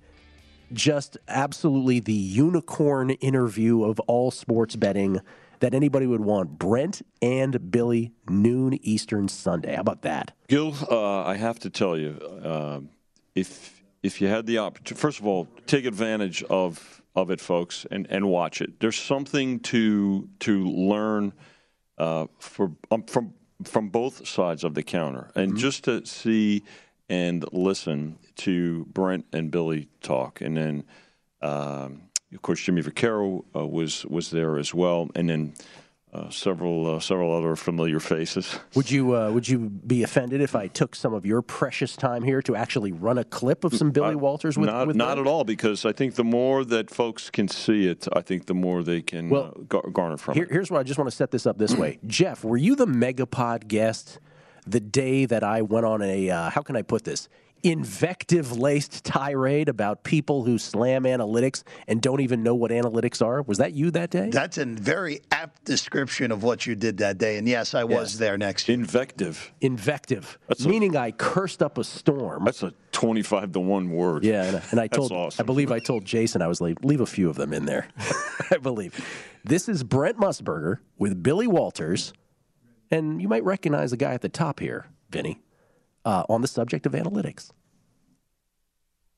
[0.73, 5.21] just absolutely the unicorn interview of all sports betting
[5.67, 6.61] that anybody would want.
[6.61, 9.75] Brent and Billy, noon Eastern Sunday.
[9.75, 10.31] How about that?
[10.47, 12.11] Gill, uh, I have to tell you,
[12.45, 12.81] uh,
[13.35, 17.85] if if you had the opportunity, first of all, take advantage of of it, folks,
[17.91, 18.79] and, and watch it.
[18.79, 21.33] There's something to to learn
[21.99, 25.59] uh, for um, from from both sides of the counter, and mm-hmm.
[25.59, 26.63] just to see
[27.09, 30.85] and listen to Brent and Billy talk, and then
[31.43, 32.03] um,
[32.35, 35.55] of course Jimmy Vaccaro uh, was was there as well, and then
[36.13, 38.59] uh, several uh, several other familiar faces.
[38.75, 42.23] Would you uh, would you be offended if I took some of your precious time
[42.23, 45.27] here to actually run a clip of some Billy Walters with not with not at
[45.27, 48.83] all because I think the more that folks can see it, I think the more
[48.83, 50.51] they can well, uh, garner from here, it.
[50.51, 52.45] Here's what I just want to set this up this way, Jeff.
[52.45, 54.19] Were you the Megapod guest
[54.67, 57.29] the day that I went on a uh, how can I put this
[57.67, 63.43] invective laced tirade about people who slam analytics and don't even know what analytics are.
[63.43, 64.31] Was that you that day?
[64.31, 67.39] That's a very apt description of what you did that day.
[67.39, 68.27] And yes, I was yeah.
[68.27, 68.79] there next year.
[68.79, 69.53] Invective.
[69.61, 70.39] Invective.
[70.47, 72.45] That's meaning a, I cursed up a storm.
[72.45, 74.25] That's a 25 to 1 word.
[74.25, 74.45] Yeah.
[74.45, 75.43] And, and I told, awesome.
[75.43, 77.89] I believe I told Jason, I was like, leave a few of them in there.
[78.53, 79.05] I believe.
[79.43, 82.13] This is Brent Musburger with Billy Walters.
[82.93, 85.41] And you might recognize the guy at the top here, Vinny
[86.07, 87.51] uh, on the subject of analytics.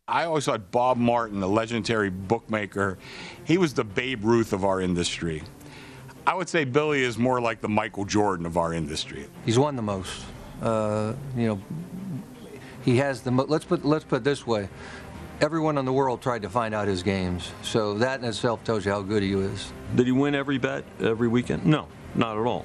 [0.09, 2.97] I always thought Bob Martin, the legendary bookmaker,
[3.45, 5.43] he was the Babe Ruth of our industry.
[6.27, 9.27] I would say Billy is more like the Michael Jordan of our industry.
[9.45, 10.25] He's won the most.
[10.63, 11.63] Uh, you know,
[12.85, 13.31] he has the.
[13.31, 14.69] Mo- let's put let's put it this way.
[15.41, 18.85] Everyone in the world tried to find out his games, so that in itself tells
[18.85, 19.73] you how good he is.
[19.95, 21.65] Did he win every bet every weekend?
[21.65, 22.65] No, not at all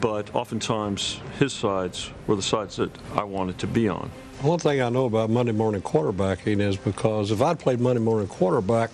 [0.00, 4.10] but oftentimes his sides were the sides that I wanted to be on.
[4.42, 8.28] One thing I know about Monday morning quarterbacking is because if I'd played Monday morning
[8.28, 8.90] quarterback,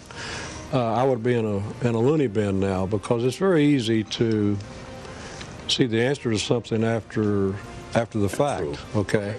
[0.72, 4.04] uh, I would be in a in a loony bin now because it's very easy
[4.04, 4.56] to
[5.68, 7.54] see the answer to something after
[7.94, 8.78] after the fact.
[8.94, 9.34] Okay,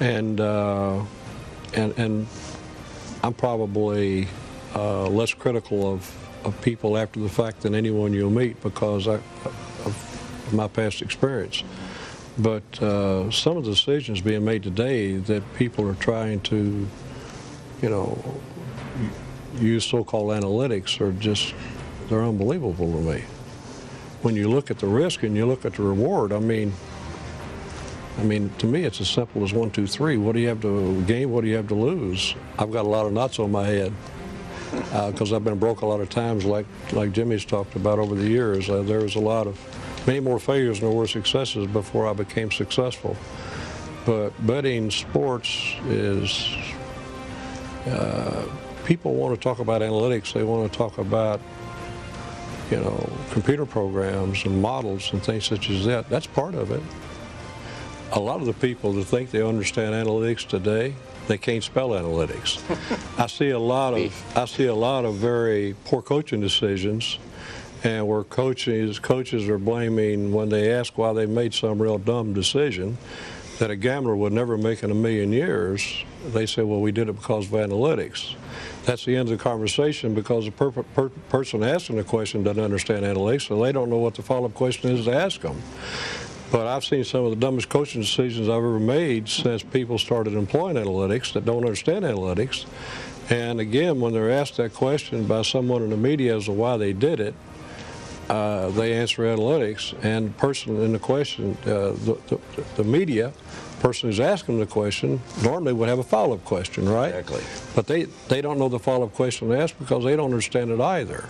[0.00, 1.00] and uh,
[1.74, 2.26] and and
[3.22, 4.28] I'm probably
[4.74, 9.14] uh, less critical of of people after the fact than anyone you'll meet because I,
[9.14, 9.69] I've
[10.52, 11.62] my past experience.
[12.38, 16.86] But uh, some of the decisions being made today that people are trying to,
[17.82, 18.22] you know,
[19.58, 21.54] use so-called analytics are just,
[22.08, 23.24] they're unbelievable to me.
[24.22, 26.72] When you look at the risk and you look at the reward, I mean,
[28.18, 30.18] I mean, to me, it's as simple as one, two, three.
[30.18, 31.30] What do you have to gain?
[31.30, 32.34] What do you have to lose?
[32.58, 33.92] I've got a lot of knots on my head
[34.70, 38.14] because uh, I've been broke a lot of times, like like Jimmy's talked about over
[38.14, 38.68] the years.
[38.68, 39.58] Uh, there was a lot of
[40.06, 43.16] many more failures than there were successes before I became successful.
[44.06, 45.48] But betting sports
[45.88, 46.48] is,
[47.86, 48.44] uh,
[48.84, 51.40] people want to talk about analytics, they want to talk about,
[52.70, 56.08] you know, computer programs and models and things such as that.
[56.08, 56.82] That's part of it.
[58.12, 60.94] a lot of the people that think they understand analytics today,
[61.28, 62.58] they can't spell analytics.
[63.18, 67.18] I see a lot of I see a lot of very poor coaching decisions,
[67.82, 72.32] and where coaches coaches are blaming when they ask why they made some real dumb
[72.32, 72.98] decision
[73.58, 76.04] that a gambler would never make in a million years.
[76.28, 78.34] They say, well, we did it because of analytics.
[78.84, 82.62] That's the end of the conversation because the per- per- person asking the question doesn't
[82.62, 85.60] understand analytics, so they don't know what the follow-up question is to ask them.
[86.50, 90.34] But I've seen some of the dumbest coaching decisions I've ever made since people started
[90.34, 92.64] employing analytics that don't understand analytics.
[93.28, 96.78] And again, when they're asked that question by someone in the media as to why
[96.78, 97.34] they did it,
[98.30, 99.94] uh, they answer analytics.
[100.04, 102.40] And the person in the question, uh, the, the,
[102.76, 103.32] the media
[103.80, 107.14] person who's asking the question normally would have a follow-up question, right?
[107.14, 107.42] Exactly.
[107.74, 110.80] But they, they don't know the follow-up question to ask because they don't understand it
[110.80, 111.28] either.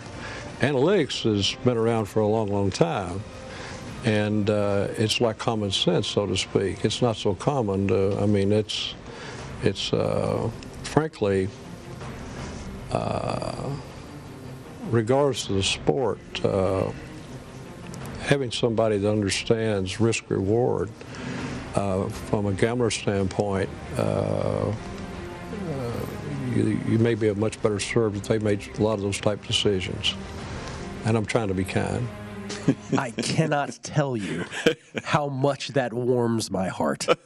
[0.60, 3.22] Analytics has been around for a long, long time
[4.04, 6.84] and uh, it's like common sense, so to speak.
[6.84, 7.88] It's not so common.
[7.88, 8.94] To, I mean, it's
[9.62, 10.50] it's uh,
[10.84, 11.48] frankly,
[14.82, 16.90] uh, regardless of the sport, uh,
[18.22, 20.90] having somebody that understands risk reward
[21.74, 23.68] uh, from a gambler standpoint.
[23.96, 24.72] Uh,
[26.54, 29.20] you, you may be a much better served if they made a lot of those
[29.20, 30.14] type decisions.
[31.04, 32.06] And I'm trying to be kind.
[32.98, 34.44] I cannot tell you
[35.04, 37.06] how much that warms my heart.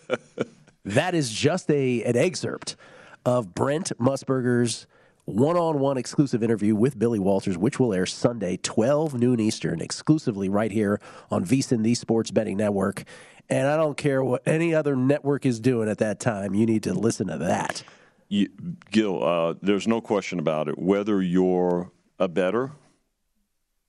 [0.87, 2.77] That is just a an excerpt
[3.25, 4.87] of Brent Musburger's
[5.25, 10.71] one-on-one exclusive interview with Billy Walters, which will air Sunday, 12 noon Eastern, exclusively right
[10.71, 13.05] here on VSiN, the Sports Betting Network.
[13.49, 16.55] And I don't care what any other network is doing at that time.
[16.55, 17.83] You need to listen to that.
[18.29, 18.49] You,
[18.91, 20.79] Gill, uh, there's no question about it.
[20.79, 22.73] Whether you're a better,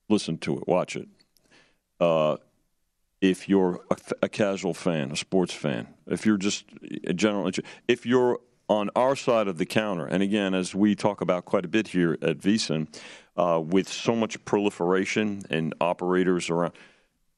[0.08, 1.08] listen to it, watch it.
[1.98, 2.36] Uh,
[3.20, 6.66] if you're a, a, casual fan, a sports fan, if you're just
[7.06, 7.50] a general,
[7.88, 11.64] if you're on our side of the counter, and again, as we talk about quite
[11.64, 12.88] a bit here at VSiN,
[13.36, 16.72] uh, with so much proliferation and operators around,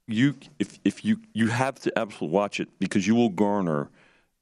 [0.06, 3.90] you if if you you have to absolutely watch it because you will garner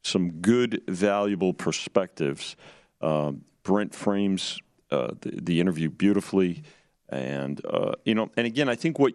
[0.02, 2.56] some good, valuable perspectives.
[3.00, 6.62] Um, Brent frames uh, the, the interview beautifully.
[7.08, 9.14] And uh, you know, and again, I think what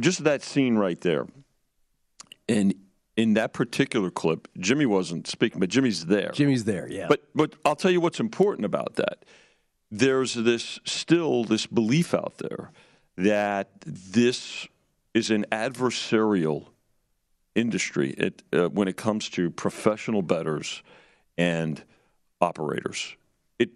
[0.00, 1.26] just that scene right there,
[2.48, 2.74] and
[3.18, 6.30] in that particular clip, Jimmy wasn't speaking, but Jimmy's there.
[6.30, 7.08] Jimmy's there, yeah.
[7.08, 9.24] But but I'll tell you what's important about that.
[9.90, 12.70] There's this still this belief out there
[13.16, 14.68] that this
[15.14, 16.66] is an adversarial
[17.56, 20.84] industry it, uh, when it comes to professional bettors
[21.36, 21.82] and
[22.40, 23.16] operators.
[23.58, 23.70] It,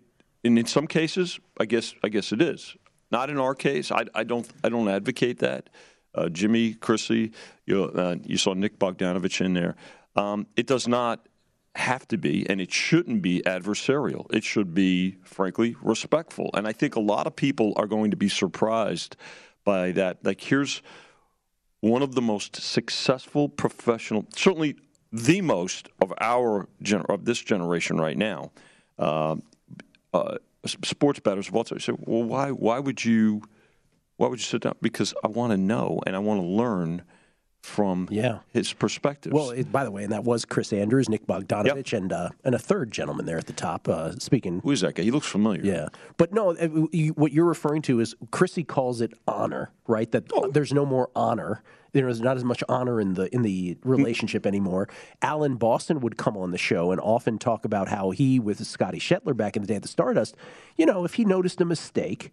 [0.44, 2.76] and in some cases, I guess I guess it is.
[3.10, 3.90] Not in our case.
[3.90, 4.48] I, I don't.
[4.62, 5.68] I don't advocate that.
[6.14, 7.32] Uh, Jimmy Chrisley,
[7.66, 9.76] you, uh, you saw Nick Bogdanovich in there.
[10.16, 11.26] Um, it does not
[11.74, 14.32] have to be, and it shouldn't be adversarial.
[14.32, 16.50] It should be, frankly, respectful.
[16.54, 19.16] And I think a lot of people are going to be surprised
[19.64, 20.18] by that.
[20.22, 20.82] Like, here's
[21.80, 24.76] one of the most successful professional, certainly
[25.12, 28.50] the most of our gener- of this generation right now.
[28.98, 29.36] Uh,
[30.14, 33.42] uh, sports bettors have also said, "Well, why why would you
[34.22, 34.76] why would you sit down?
[34.80, 37.02] Because I want to know and I want to learn."
[37.64, 38.40] From yeah.
[38.52, 39.32] his perspective.
[39.32, 42.02] Well, it, by the way, and that was Chris Andrews, Nick Bogdanovich, yep.
[42.02, 44.58] and uh, and a third gentleman there at the top uh, speaking.
[44.64, 45.04] Who is that guy?
[45.04, 45.62] He looks familiar.
[45.62, 46.66] Yeah, but no, uh,
[47.14, 50.10] what you're referring to is Chrissy calls it honor, right?
[50.10, 50.50] That oh.
[50.50, 54.88] there's no more honor there's not as much honor in the in the relationship anymore.
[55.20, 58.98] Alan Boston would come on the show and often talk about how he, with Scotty
[58.98, 60.36] Schettler back in the day at the Stardust,
[60.76, 62.32] you know, if he noticed a mistake,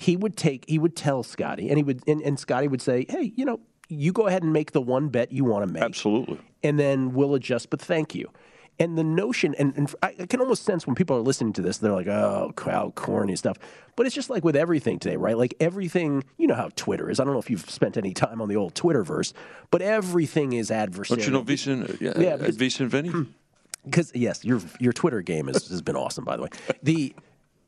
[0.00, 3.04] he would take he would tell Scotty, and he would and, and Scotty would say,
[3.08, 5.82] hey, you know, you go ahead and make the one bet you want to make,
[5.82, 7.68] absolutely, and then we'll adjust.
[7.68, 8.30] But thank you.
[8.78, 11.76] And the notion, and, and, I can almost sense when people are listening to this,
[11.76, 13.58] they're like, oh, how corny stuff.
[13.94, 15.36] But it's just like with everything today, right?
[15.36, 17.20] Like everything, you know how Twitter is.
[17.20, 19.34] I don't know if you've spent any time on the old Twitterverse,
[19.70, 21.08] but everything is adversarial.
[21.08, 23.12] Don't you know VSiN, yeah, yeah, VSiN Vinny?
[23.82, 26.50] Because, yes, your, your Twitter game has, has been awesome, by the way.
[26.82, 27.14] The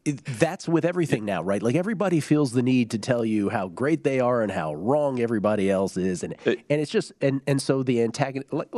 [0.04, 1.62] that's with everything now, right?
[1.62, 5.20] Like everybody feels the need to tell you how great they are and how wrong
[5.20, 8.52] everybody else is, and uh, and it's just and and so the antagonist.
[8.52, 8.72] Like,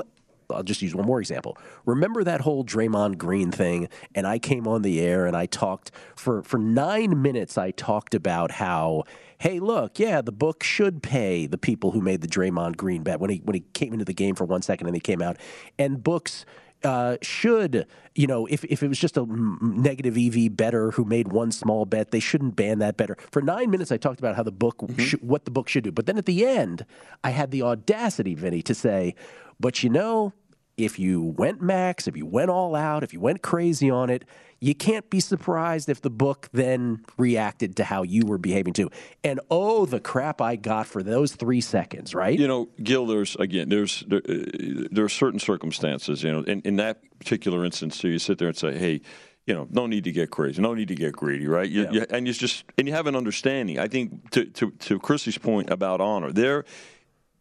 [0.50, 1.56] I'll just use one more example.
[1.86, 3.88] Remember that whole Draymond Green thing?
[4.14, 7.56] And I came on the air and I talked for, for nine minutes.
[7.56, 9.04] I talked about how,
[9.38, 13.20] hey, look, yeah, the book should pay the people who made the Draymond Green bet
[13.20, 15.38] when he when he came into the game for one second and he came out,
[15.78, 16.44] and books.
[16.84, 19.26] Uh, should you know if, if it was just a
[19.60, 23.16] negative EV better who made one small bet, they shouldn't ban that better.
[23.30, 25.00] For nine minutes, I talked about how the book, mm-hmm.
[25.00, 26.84] sh- what the book should do, but then at the end,
[27.22, 29.14] I had the audacity, Vinny, to say,
[29.58, 30.32] but you know,
[30.76, 34.24] if you went max, if you went all out, if you went crazy on it,
[34.64, 38.90] you can't be surprised if the book then reacted to how you were behaving too.
[39.22, 42.38] And oh, the crap I got for those three seconds, right?
[42.38, 46.22] You know, Gill, there's again, there's there, uh, there are certain circumstances.
[46.22, 49.00] You know, in, in that particular instance, so you sit there and say, hey.
[49.46, 51.68] You know, no need to get crazy, no need to get greedy, right?
[51.68, 51.92] You, Yeah.
[51.92, 53.78] you, and you just and you have an understanding.
[53.78, 56.64] I think to to, to Chrissy's point about honor, there.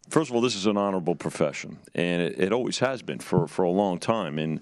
[0.10, 3.48] First of all, this is an honorable profession, and it, it always has been for,
[3.48, 4.38] for a long time.
[4.38, 4.60] And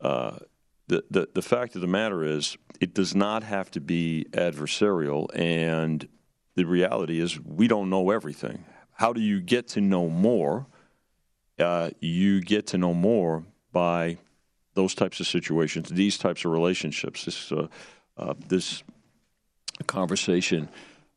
[0.00, 0.38] uh,
[0.88, 5.26] the, the the fact of the matter is, it does not have to be adversarial.
[5.34, 6.08] And
[6.54, 8.64] the reality is, we don't know everything.
[8.92, 10.66] How do you get to know more?
[11.58, 14.18] Uh, you get to know more by
[14.74, 17.24] those types of situations, these types of relationships.
[17.24, 17.68] This uh,
[18.16, 18.82] uh, this
[19.86, 20.68] conversation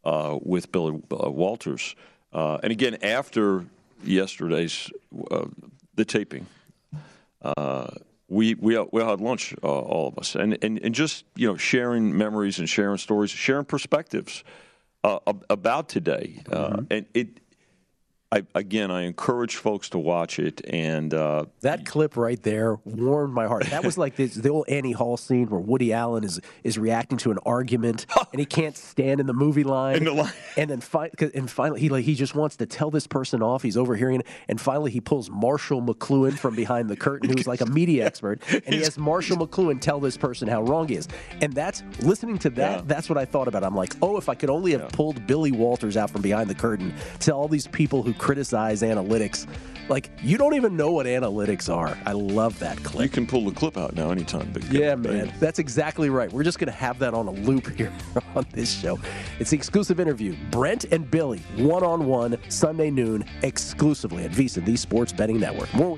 [0.04, 1.96] uh, with Billy uh, Walters,
[2.34, 3.66] uh, and again after
[4.04, 4.90] yesterday's
[5.96, 6.48] the taping,
[8.30, 11.58] we we we had lunch, uh, all of us, and, and and just you know
[11.58, 14.44] sharing memories and sharing stories, sharing perspectives
[15.04, 15.20] uh,
[15.50, 17.40] about today, uh, and it.
[18.32, 23.34] I, again, I encourage folks to watch it, and uh, That clip right there warmed
[23.34, 23.66] my heart.
[23.72, 27.18] That was like this, the old Annie Hall scene where Woody Allen is is reacting
[27.20, 29.98] to an argument and he can't stand in the movie line.
[29.98, 30.32] In the line.
[30.58, 33.64] And then fi- and finally he like he just wants to tell this person off.
[33.64, 37.62] He's overhearing it, and finally he pulls Marshall McLuhan from behind the curtain, who's like
[37.62, 41.08] a media expert, and he has Marshall McLuhan tell this person how wrong he is.
[41.42, 42.78] And that's listening to that.
[42.78, 42.82] Yeah.
[42.86, 43.64] That's what I thought about.
[43.64, 46.56] I'm like, oh, if I could only have pulled Billy Walters out from behind the
[46.56, 49.48] curtain to all these people who criticize analytics.
[49.90, 51.98] Like you don't even know what analytics are.
[52.06, 53.04] I love that clip.
[53.06, 54.52] you can pull the clip out now anytime.
[54.52, 54.66] Big.
[54.66, 55.34] Yeah, man.
[55.40, 56.32] That's exactly right.
[56.32, 57.92] We're just going to have that on a loop here
[58.36, 59.00] on this show.
[59.40, 60.36] It's the exclusive interview.
[60.52, 65.74] Brent and Billy, one on one, Sunday noon, exclusively at VSiN, the Sports Betting Network.
[65.74, 65.98] More.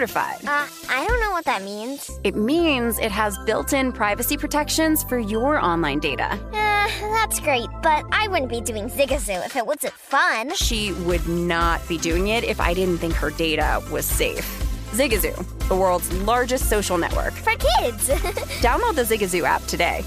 [0.47, 2.09] Uh, I don't know what that means.
[2.23, 6.33] It means it has built in privacy protections for your online data.
[6.53, 10.53] Uh, that's great, but I wouldn't be doing Zigazoo if it wasn't fun.
[10.55, 14.45] She would not be doing it if I didn't think her data was safe.
[14.91, 17.33] Zigazoo, the world's largest social network.
[17.33, 18.09] For kids.
[18.61, 20.03] Download the Zigazoo app today.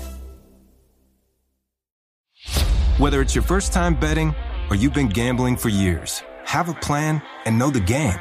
[2.98, 4.34] Whether it's your first time betting
[4.70, 8.20] or you've been gambling for years, have a plan and know the game.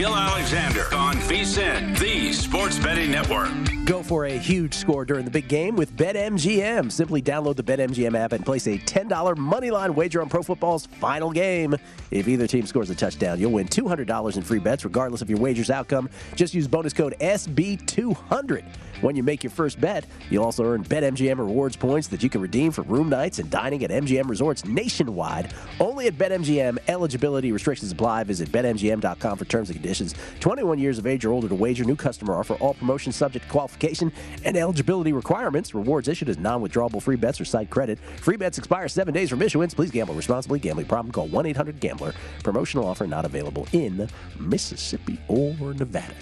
[0.00, 3.50] Gill Alexander on VSIN, the Sports Betting Network.
[3.84, 6.90] Go for a huge score during the big game with BetMGM.
[6.90, 11.30] Simply download the BetMGM app and place a $10 moneyline wager on pro football's final
[11.30, 11.76] game.
[12.10, 15.38] If either team scores a touchdown, you'll win $200 in free bets, regardless of your
[15.38, 16.08] wager's outcome.
[16.34, 18.64] Just use bonus code SB200.
[19.00, 22.42] When you make your first bet, you'll also earn BetMGM rewards points that you can
[22.42, 25.54] redeem for room nights and dining at MGM resorts nationwide.
[25.80, 26.76] Only at BetMGM.
[26.86, 28.24] Eligibility restrictions apply.
[28.24, 30.14] Visit BetMGM.com for terms and conditions.
[30.40, 31.82] 21 years of age or older to wager.
[31.84, 32.54] New customer offer.
[32.56, 34.12] All promotions subject to qualification
[34.44, 35.74] and eligibility requirements.
[35.74, 37.98] Rewards issued as non-withdrawable free bets or site credit.
[38.20, 39.72] Free bets expire seven days from issuance.
[39.72, 40.58] Please gamble responsibly.
[40.58, 41.10] Gambling problem?
[41.10, 42.12] Call 1-800-GAMBLER.
[42.44, 44.06] Promotional offer not available in
[44.38, 46.14] Mississippi or Nevada.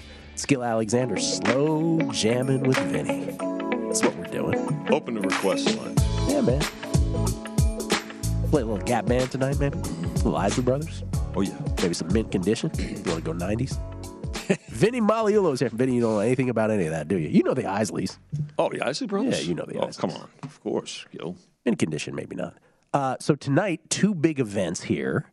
[0.47, 3.25] Gill Alexander, slow jamming with Vinny.
[3.87, 4.87] That's what we're doing.
[4.91, 5.97] Open the request line.
[6.29, 6.61] Yeah, man.
[8.51, 9.79] Play a little Gap Band tonight, maybe.
[10.37, 11.05] Isley Brothers.
[11.35, 11.59] Oh yeah.
[11.83, 12.71] Maybe some mint condition.
[12.79, 13.79] You want to go 90s?
[14.69, 15.01] Vinny
[15.53, 15.69] is here.
[15.69, 17.29] Vinny, you don't know anything about any of that, do you?
[17.29, 18.19] You know the Isleys.
[18.59, 19.41] Oh, the Isley Brothers?
[19.43, 19.99] Yeah, you know the Oh, Isleys.
[19.99, 20.29] come on.
[20.43, 21.37] Of course, Gill.
[21.67, 22.55] Mint condition, maybe not.
[22.95, 25.31] Uh, so tonight, two big events here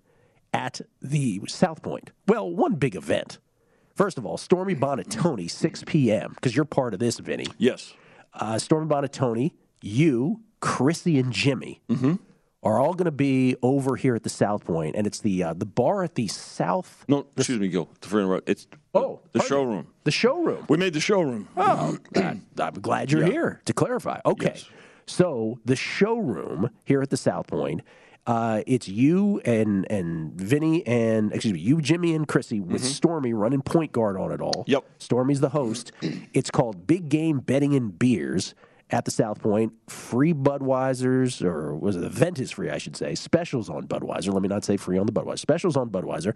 [0.53, 2.11] at the South Point.
[2.27, 3.39] Well, one big event.
[3.95, 7.47] First of all, Stormy Buonantony, 6 p.m., because you're part of this, Vinny.
[7.57, 7.93] Yes.
[8.33, 11.81] Uh, Stormy Buonantony, you, Chrissy, and Jimmy
[12.61, 15.53] are all going to be over here at the South Point, and it's the uh,
[15.53, 17.05] the bar at the South.
[17.07, 17.87] No, excuse me, Gill.
[18.01, 19.87] For interrupt, it's oh the showroom.
[20.03, 20.65] The showroom.
[20.67, 21.47] We made the showroom.
[21.55, 23.31] Oh, I'm glad you're Yeah.
[23.31, 24.19] here to clarify.
[24.25, 24.59] Okay.
[25.05, 27.81] So the showroom here at the South Point,
[28.27, 33.33] uh, it's you and and Vinny and excuse me, you, Jimmy, and Chrissy with Stormy
[33.33, 34.63] running point guard on it all.
[34.67, 34.83] Yep.
[34.99, 35.91] Stormy's the host.
[36.33, 38.55] it's called Big Game Betting and Beers
[38.89, 39.73] at the South Point.
[39.87, 43.13] Free Budweisers, or was it the event is free, I should say.
[43.15, 44.33] Specials on Budweiser.
[44.33, 45.39] Let me not say free on the Budweiser.
[45.39, 46.35] Specials on Budweiser.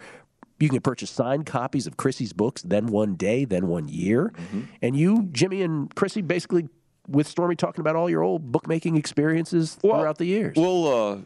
[0.60, 4.34] You can purchase signed copies of Chrissy's books, then one day, then one year.
[4.82, 6.68] And you, Jimmy, and Chrissy basically
[7.08, 10.56] with Stormy talking about all your old bookmaking experiences throughout the years.
[10.58, 11.18] Well, uh,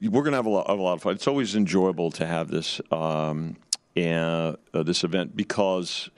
[0.00, 1.14] we're going to have a lot, a lot of fun.
[1.14, 3.56] It's always enjoyable to have this um,
[3.96, 6.10] uh, this event because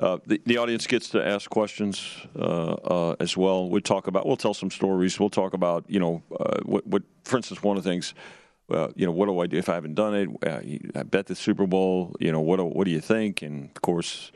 [0.00, 3.68] uh, the, the audience gets to ask questions uh, uh, as well.
[3.68, 5.18] We talk about, we'll tell some stories.
[5.20, 8.14] We'll talk about, you know, uh, what, what, for instance, one of the things.
[8.70, 10.28] Uh, you know, what do I do if I haven't done it?
[10.46, 12.14] Uh, I bet the Super Bowl.
[12.20, 13.42] You know, what do, what do you think?
[13.42, 14.32] And of course,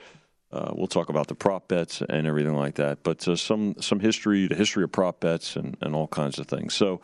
[0.50, 3.02] we'll talk about the prop bets and everything like that.
[3.02, 6.74] But some some history, the history of prop bets, and, and all kinds of things.
[6.74, 7.00] So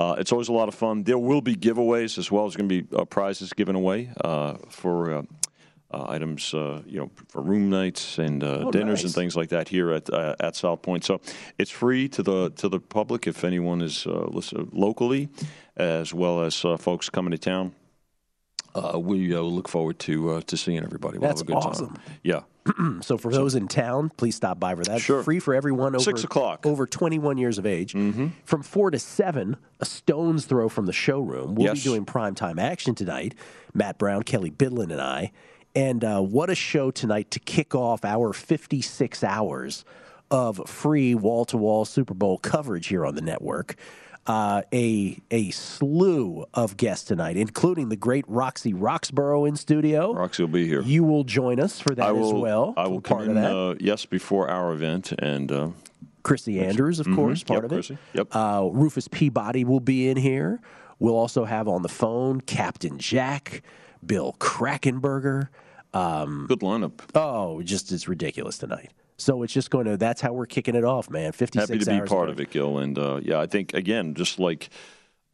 [0.00, 1.04] uh, it's always a lot of fun.
[1.04, 2.44] There will be giveaways as well.
[2.44, 4.94] There's going to be uh, prizes given away uh, for.
[5.18, 5.22] Uh,
[5.92, 9.04] uh, items, uh, you know, for room nights and uh, Oh, dinners nice.
[9.06, 11.02] and things like that here at uh, at South Point.
[11.04, 11.20] So
[11.58, 14.28] it's free to the to the public if anyone is uh,
[14.72, 15.28] locally,
[15.76, 17.72] as well as uh, folks coming to town.
[18.74, 21.18] Uh, we uh, look forward to uh, to seeing everybody.
[21.18, 21.88] We'll That's have a good awesome.
[21.94, 22.02] time.
[22.22, 22.40] Yeah.
[23.00, 25.00] so for those in town, please stop by for that.
[25.00, 25.22] Sure.
[25.22, 26.66] Free for everyone over Six o'clock.
[26.66, 27.92] over 21 years of age.
[27.92, 31.54] From four to seven, a stone's throw from the showroom.
[31.54, 31.82] We'll be Yes.
[31.84, 33.34] doing primetime action tonight.
[33.72, 35.32] Matt Brown, Kelly Bidlin, and I.
[35.74, 39.84] And uh, what a show tonight to kick off our 56 hours
[40.30, 43.76] of free wall to wall Super Bowl coverage here on the network.
[44.26, 50.12] Uh, a a slew of guests tonight, including the great Roxy Roxborough in studio.
[50.12, 50.82] Roxy will be here.
[50.82, 52.74] You will join us for that will, as well.
[52.76, 55.68] I will come in, uh, yes, before our event, and uh,
[56.22, 57.16] Chrissy Andrews, of Mhm.
[57.16, 57.74] course, part Yep, of it.
[57.76, 57.98] Chrissy.
[58.12, 58.28] Yep.
[58.36, 60.60] Uh, Rufus Peabody will be in here.
[60.98, 63.62] We'll also have on the phone Captain Jack,
[64.04, 65.48] Bill Krackomberger.
[65.94, 66.92] Um, good lineup.
[67.14, 68.90] Oh, just it's ridiculous tonight.
[69.20, 69.96] So it's just going to.
[69.96, 71.32] That's how we're kicking it off, man.
[71.32, 72.78] Fifty-six happy to be part of it, Gill.
[72.78, 74.70] And uh, yeah, I think again, just like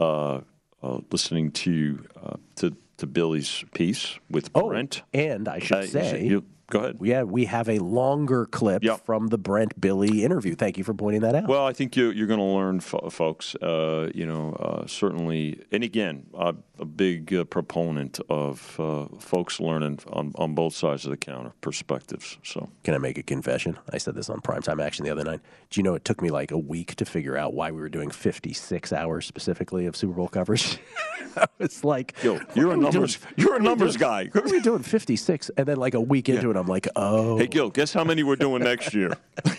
[0.00, 0.40] uh,
[0.82, 5.02] uh, listening to uh, to to Billy's piece with Brent.
[5.14, 6.98] And I should say, you- go ahead.
[7.00, 10.54] Yeah, we have a longer clip from the Brent Billy interview.
[10.54, 11.48] Thank you for pointing that out.
[11.48, 13.54] Well, I think you, you're going to learn, fo- folks.
[13.56, 19.60] Uh, you know, uh, certainly, and again, uh, a big uh, proponent of uh, folks
[19.60, 22.38] learning on, on both sides of the counter perspectives.
[22.42, 23.78] So, Can I make a confession?
[23.92, 25.40] I said this on primetime action the other night.
[25.70, 27.88] Do you know it took me like a week to figure out why we were
[27.88, 30.78] doing 56 hours specifically of Super Bowl coverage?
[31.36, 34.24] I was like, Yo, you're a are numbers- doing- you're a numbers doing- guy.
[34.32, 35.50] What are we doing 56?
[35.56, 37.38] And then like a week into it, I'm like, oh.
[37.38, 39.12] hey, Gill, guess how many we're doing next year?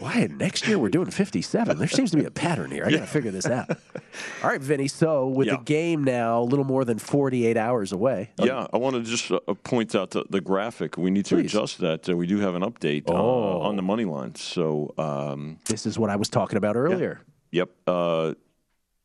[0.00, 1.78] Why next year we're doing 57?
[1.78, 2.84] There seems to be a pattern here.
[2.84, 3.70] I got to figure this out.
[4.42, 4.88] All right, Vinny.
[4.88, 8.30] So with the game now a little more than 48 hours away.
[8.42, 10.96] Yeah, I want to just uh, point out the, the graphic.
[10.96, 11.54] We need to Please.
[11.54, 12.08] adjust that.
[12.08, 13.14] Uh, we do have an update Oh.
[13.14, 14.34] uh, on the money line.
[14.34, 17.20] So um, this is what I was talking about earlier.
[17.52, 17.70] Yep.
[17.86, 18.34] Uh,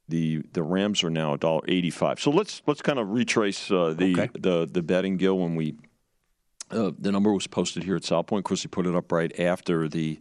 [0.09, 2.19] the the Rams are now a dollar eighty five.
[2.19, 5.75] So let's let's kind of retrace uh, the, the the betting Gill, when we
[6.71, 8.39] uh, the number was posted here at South Point.
[8.39, 10.19] Of course, he put it up right after the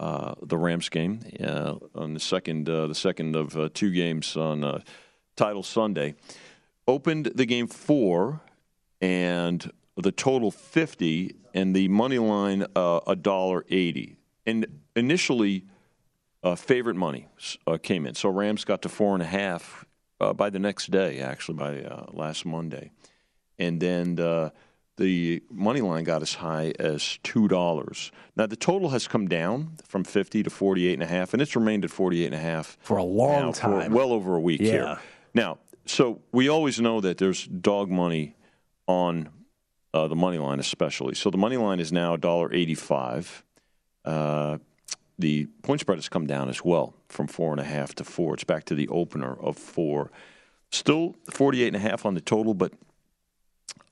[0.00, 4.36] uh, the Rams game uh, on the second uh, the second of uh, two games
[4.36, 4.82] on
[5.36, 6.14] Title Sunday.
[6.86, 8.40] Opened the game four,
[9.00, 14.16] and the total fifty, and the money line a dollar eighty.
[14.46, 14.66] And
[14.96, 15.64] initially,
[16.56, 17.26] favorite money
[17.82, 18.14] came in.
[18.14, 19.84] So Rams got to four and a half
[20.36, 22.92] by the next day, actually by last Monday,
[23.58, 24.14] and then
[24.98, 28.12] the money line got as high as two dollars.
[28.36, 31.56] Now the total has come down from fifty to forty-eight and a half, and it's
[31.56, 33.92] remained at forty-eight and a half For a long time.
[33.92, 34.70] well over a week Yeah.
[34.70, 34.98] here.
[35.34, 38.36] Now, so we always know that there's dog money
[38.86, 39.30] on
[39.94, 41.14] uh, the money line, especially.
[41.14, 43.42] So the money line is now $1.85.
[44.04, 44.58] Uh,
[45.18, 48.34] the point spread has come down as well from four and a half to four.
[48.34, 50.10] It's back to the opener of four.
[50.70, 52.72] Still 48 and a half on the total, but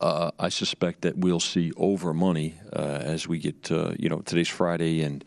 [0.00, 4.20] uh, I suspect that we'll see over money uh, as we get, uh, you know,
[4.20, 5.02] today's Friday.
[5.02, 5.24] And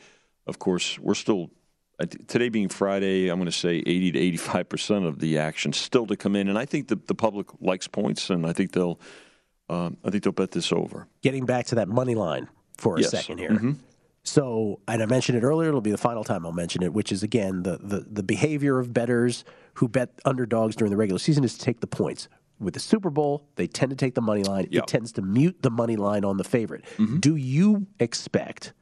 [0.47, 1.49] of course, we're still,
[2.27, 6.15] today being Friday, I'm going to say 80 to 85% of the action still to
[6.15, 6.47] come in.
[6.49, 8.99] And I think the, the public likes points, and I think they'll,
[9.69, 11.07] um, I think they'll bet this over.
[11.21, 12.47] Getting back to that money line
[12.77, 13.11] for a Yes.
[13.11, 13.49] second here.
[13.51, 13.77] Mhm.
[14.23, 15.69] So, and I mentioned it earlier.
[15.69, 18.77] It'll be the final time I'll mention it, which is again the the, the behavior
[18.77, 19.43] of betters
[19.75, 22.27] who bet underdogs during the regular season is to take the points.
[22.59, 24.67] With the Super Bowl, they tend to take the money line.
[24.71, 26.85] It tends to mute the money line on the favorite.
[27.19, 28.73] Do you expect?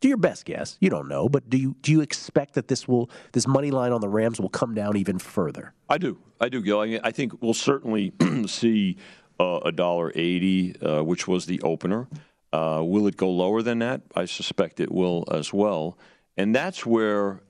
[0.00, 0.78] Do your best guess.
[0.80, 3.92] You don't know, but do you do you expect that this will this money line
[3.92, 5.74] on the Rams will come down even further?
[5.90, 6.18] I do.
[6.40, 6.80] I do, Gill.
[6.80, 8.12] I, I think we'll certainly
[8.46, 8.96] see
[9.38, 12.08] uh, a dollar eighty, uh, which was the opener.
[12.52, 14.02] Uh, will it go lower than that?
[14.16, 15.98] I suspect it will as well.
[16.36, 17.42] And that's where,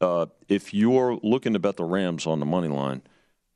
[0.00, 3.02] uh, if you're looking to bet the Rams on the money line,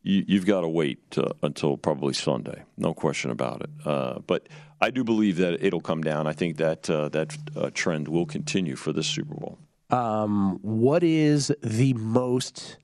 [0.03, 2.63] you, you've got to wait uh, until probably Sunday.
[2.77, 3.71] No question about it.
[3.85, 4.49] Uh, but
[4.81, 6.27] I do believe that it'll come down.
[6.27, 9.59] I think that uh, that uh, trend will continue for this Super Bowl.
[9.91, 12.77] Um, what is the most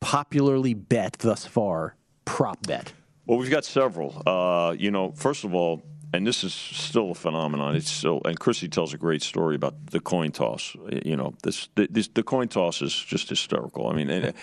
[0.00, 2.92] popularly bet thus far prop bet?
[3.26, 4.22] Well, we've got several.
[4.26, 5.82] Uh, you know, first of all,
[6.12, 7.76] and this is still a phenomenon.
[7.76, 10.76] It's still, and Chrissy tells a great story about the coin toss.
[11.04, 13.88] You know, this, this the coin toss is just hysterical.
[13.88, 14.34] I mean, and,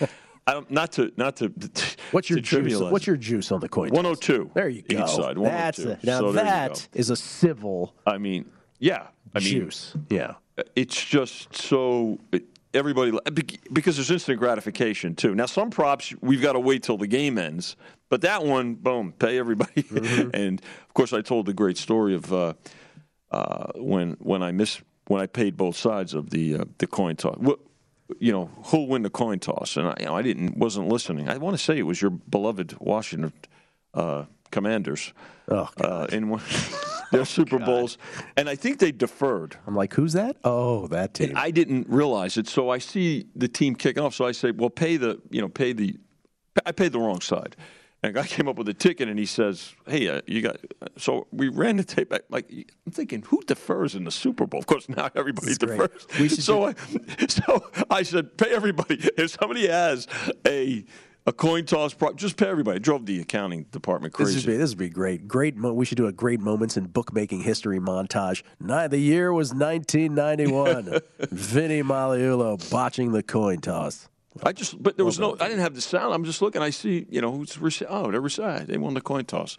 [0.46, 1.52] I don't, not to not to.
[2.10, 2.74] What's your to juice?
[2.74, 3.88] trivialize What's your juice on the coin?
[3.90, 3.96] toss?
[3.96, 4.50] 102.
[4.54, 5.04] There you go.
[5.04, 5.36] Each side.
[5.36, 5.90] That's 102.
[5.90, 7.94] a, now So that is a civil.
[8.06, 9.08] I mean, yeah.
[9.34, 9.94] I mean, Juice.
[10.08, 10.34] Yeah.
[10.74, 12.18] It's just so
[12.74, 13.16] everybody
[13.72, 15.34] because there's instant gratification too.
[15.34, 17.76] Now some props we've got to wait till the game ends,
[18.08, 19.82] but that one, boom, pay everybody.
[19.82, 20.30] Mm-hmm.
[20.34, 22.54] and of course, I told the great story of uh,
[23.30, 27.16] uh, when when I missed when I paid both sides of the uh, the coin
[27.16, 27.36] toss.
[27.38, 27.60] What,
[28.18, 29.76] you know, who'll win the coin toss?
[29.76, 31.28] And I, you know, I didn't wasn't listening.
[31.28, 33.32] I want to say it was your beloved Washington
[33.94, 35.12] uh, Commanders.
[35.48, 36.42] Oh, uh, in one,
[37.12, 37.98] their Super Bowls,
[38.36, 39.56] and I think they deferred.
[39.66, 40.36] I'm like, who's that?
[40.44, 41.30] Oh, that team.
[41.30, 44.14] And I didn't realize it, so I see the team kicking off.
[44.14, 45.96] So I say, "Well, pay the, you know, pay the."
[46.66, 47.56] I paid the wrong side.
[48.02, 50.56] And a guy came up with a ticket, and he says, "Hey, uh, you got."
[50.96, 52.08] So we ran the tape.
[52.10, 52.22] back.
[52.30, 52.50] Like
[52.86, 54.58] I'm thinking, who defers in the Super Bowl?
[54.60, 56.06] Of course, now everybody defers.
[56.42, 56.74] so I,
[57.28, 60.06] so I said, "Pay everybody." If somebody has
[60.46, 60.84] a
[61.26, 62.78] a coin toss prop, just pay everybody.
[62.78, 64.46] It drove the accounting department This crazy.
[64.48, 65.28] would be this would be great.
[65.28, 65.54] Great.
[65.54, 68.42] Mo- we should do a great moments in bookmaking history montage.
[68.58, 71.00] Ni- the year was 1991.
[71.30, 74.08] Vinny Magliulo botching the coin toss.
[74.42, 76.14] I just, but there was no, I didn't have the sound.
[76.14, 76.62] I'm just looking.
[76.62, 79.56] I see, you know, who's rece- oh, they're rece- They won the coin toss.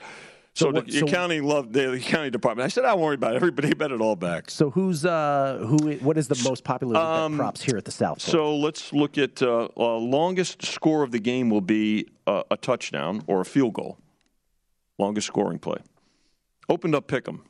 [0.53, 2.65] So, So what- the so- accounting loved the accounting department.
[2.65, 3.35] I said, I don't worry about it.
[3.37, 4.49] Everybody bet it all back.
[4.49, 5.93] So who's uh who?
[5.97, 8.21] What is the most popular bet props here at the South?
[8.21, 12.57] So let's look at uh, uh, longest score of the game will be uh, a
[12.57, 13.97] touchdown or a field goal.
[14.97, 15.77] Longest scoring play.
[16.69, 17.41] Opened up Pick'em.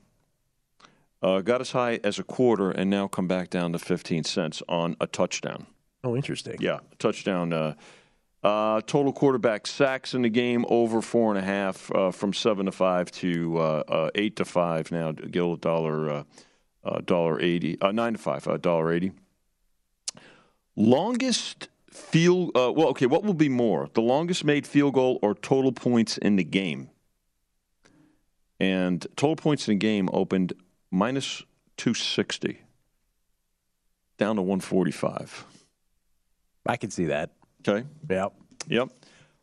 [1.23, 4.63] Uh, got as high as a quarter and now come back down to 15 cents
[4.67, 5.67] on a touchdown.
[6.03, 6.57] Oh, interesting.
[6.59, 7.53] Yeah, touchdown.
[7.53, 7.75] Uh,
[8.43, 12.65] uh, total quarterback sacks in the game over four and a half uh, from seven
[12.65, 15.11] to five to uh, uh, eight to five now.
[15.11, 16.25] Gill dollar
[16.83, 19.11] uh, dollar eighty nine to five dollar eighty.
[20.75, 22.51] Longest field.
[22.55, 23.05] Well, okay.
[23.05, 26.89] What will be more, the longest made field goal or total points in the game?
[28.59, 30.53] And total points in the game opened
[30.89, 31.43] minus
[31.77, 32.61] two sixty,
[34.17, 35.45] down to one forty five.
[36.65, 37.31] I can see that.
[37.67, 37.85] Okay.
[38.09, 38.33] Yep.
[38.67, 38.89] Yep.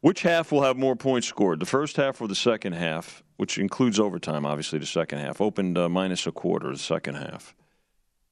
[0.01, 1.59] Which half will have more points scored?
[1.61, 5.41] The first half or the second half, which includes overtime, obviously, the second half.
[5.41, 7.55] Opened uh, minus a quarter, the second half.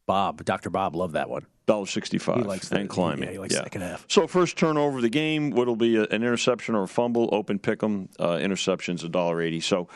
[0.06, 0.70] Bob, Dr.
[0.70, 1.46] Bob, loved that one.
[1.66, 3.24] Dollar sixty-five He likes the- and climbing.
[3.24, 4.04] yeah, he likes second half.
[4.08, 7.28] So first turnover of the game, what'll be a, an interception or a fumble?
[7.32, 8.08] Open pick 'em.
[8.20, 9.58] Uh, interceptions a dollar eighty.
[9.58, 9.88] So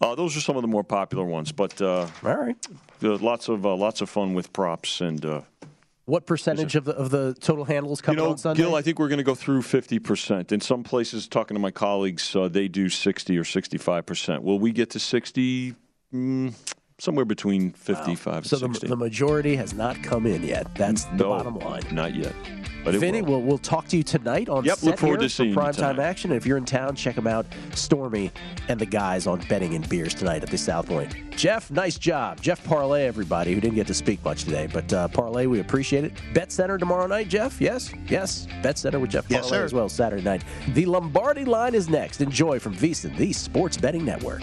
[0.00, 1.52] uh, those are some of the more popular ones.
[1.52, 2.56] But uh, all right,
[3.00, 5.24] lots of uh, lots of fun with props and.
[6.06, 8.62] What percentage of the of the total handles come you know, on Sunday?
[8.62, 10.52] Gill, I think we're going to go through 50%.
[10.52, 14.42] In some places, talking to my colleagues, uh, they do 60 or 65%.
[14.42, 15.74] Will we get to 60?
[16.12, 16.54] Mm,
[16.98, 18.86] somewhere between 55 so and the, 60.
[18.88, 20.72] the majority has not come in yet.
[20.76, 21.82] That's the No, bottom line.
[21.92, 22.32] Not yet.
[22.84, 23.38] But it Vinny, will.
[23.40, 25.54] we'll, we'll talk to you tonight on Yep, set look forward here to seeing you
[25.54, 25.98] for primetime tonight.
[26.00, 26.30] action.
[26.32, 27.46] And if you're in town, check them out.
[27.74, 28.30] Stormy
[28.68, 31.14] and the guys on betting and beers tonight at the South Point.
[31.34, 32.42] Jeff, nice job.
[32.42, 36.04] Jeff Parlay, everybody who didn't get to speak much today, but uh, Parlay, we appreciate
[36.04, 36.12] it.
[36.34, 37.58] Bet Center tomorrow night, Jeff.
[37.58, 38.46] Yes, yes.
[38.62, 39.64] Bet Center with Jeff Parlay sir.
[39.64, 40.44] as well Saturday night.
[40.74, 42.20] The Lombardi line is next.
[42.20, 44.42] Enjoy from VSiN, the Sports Betting Network.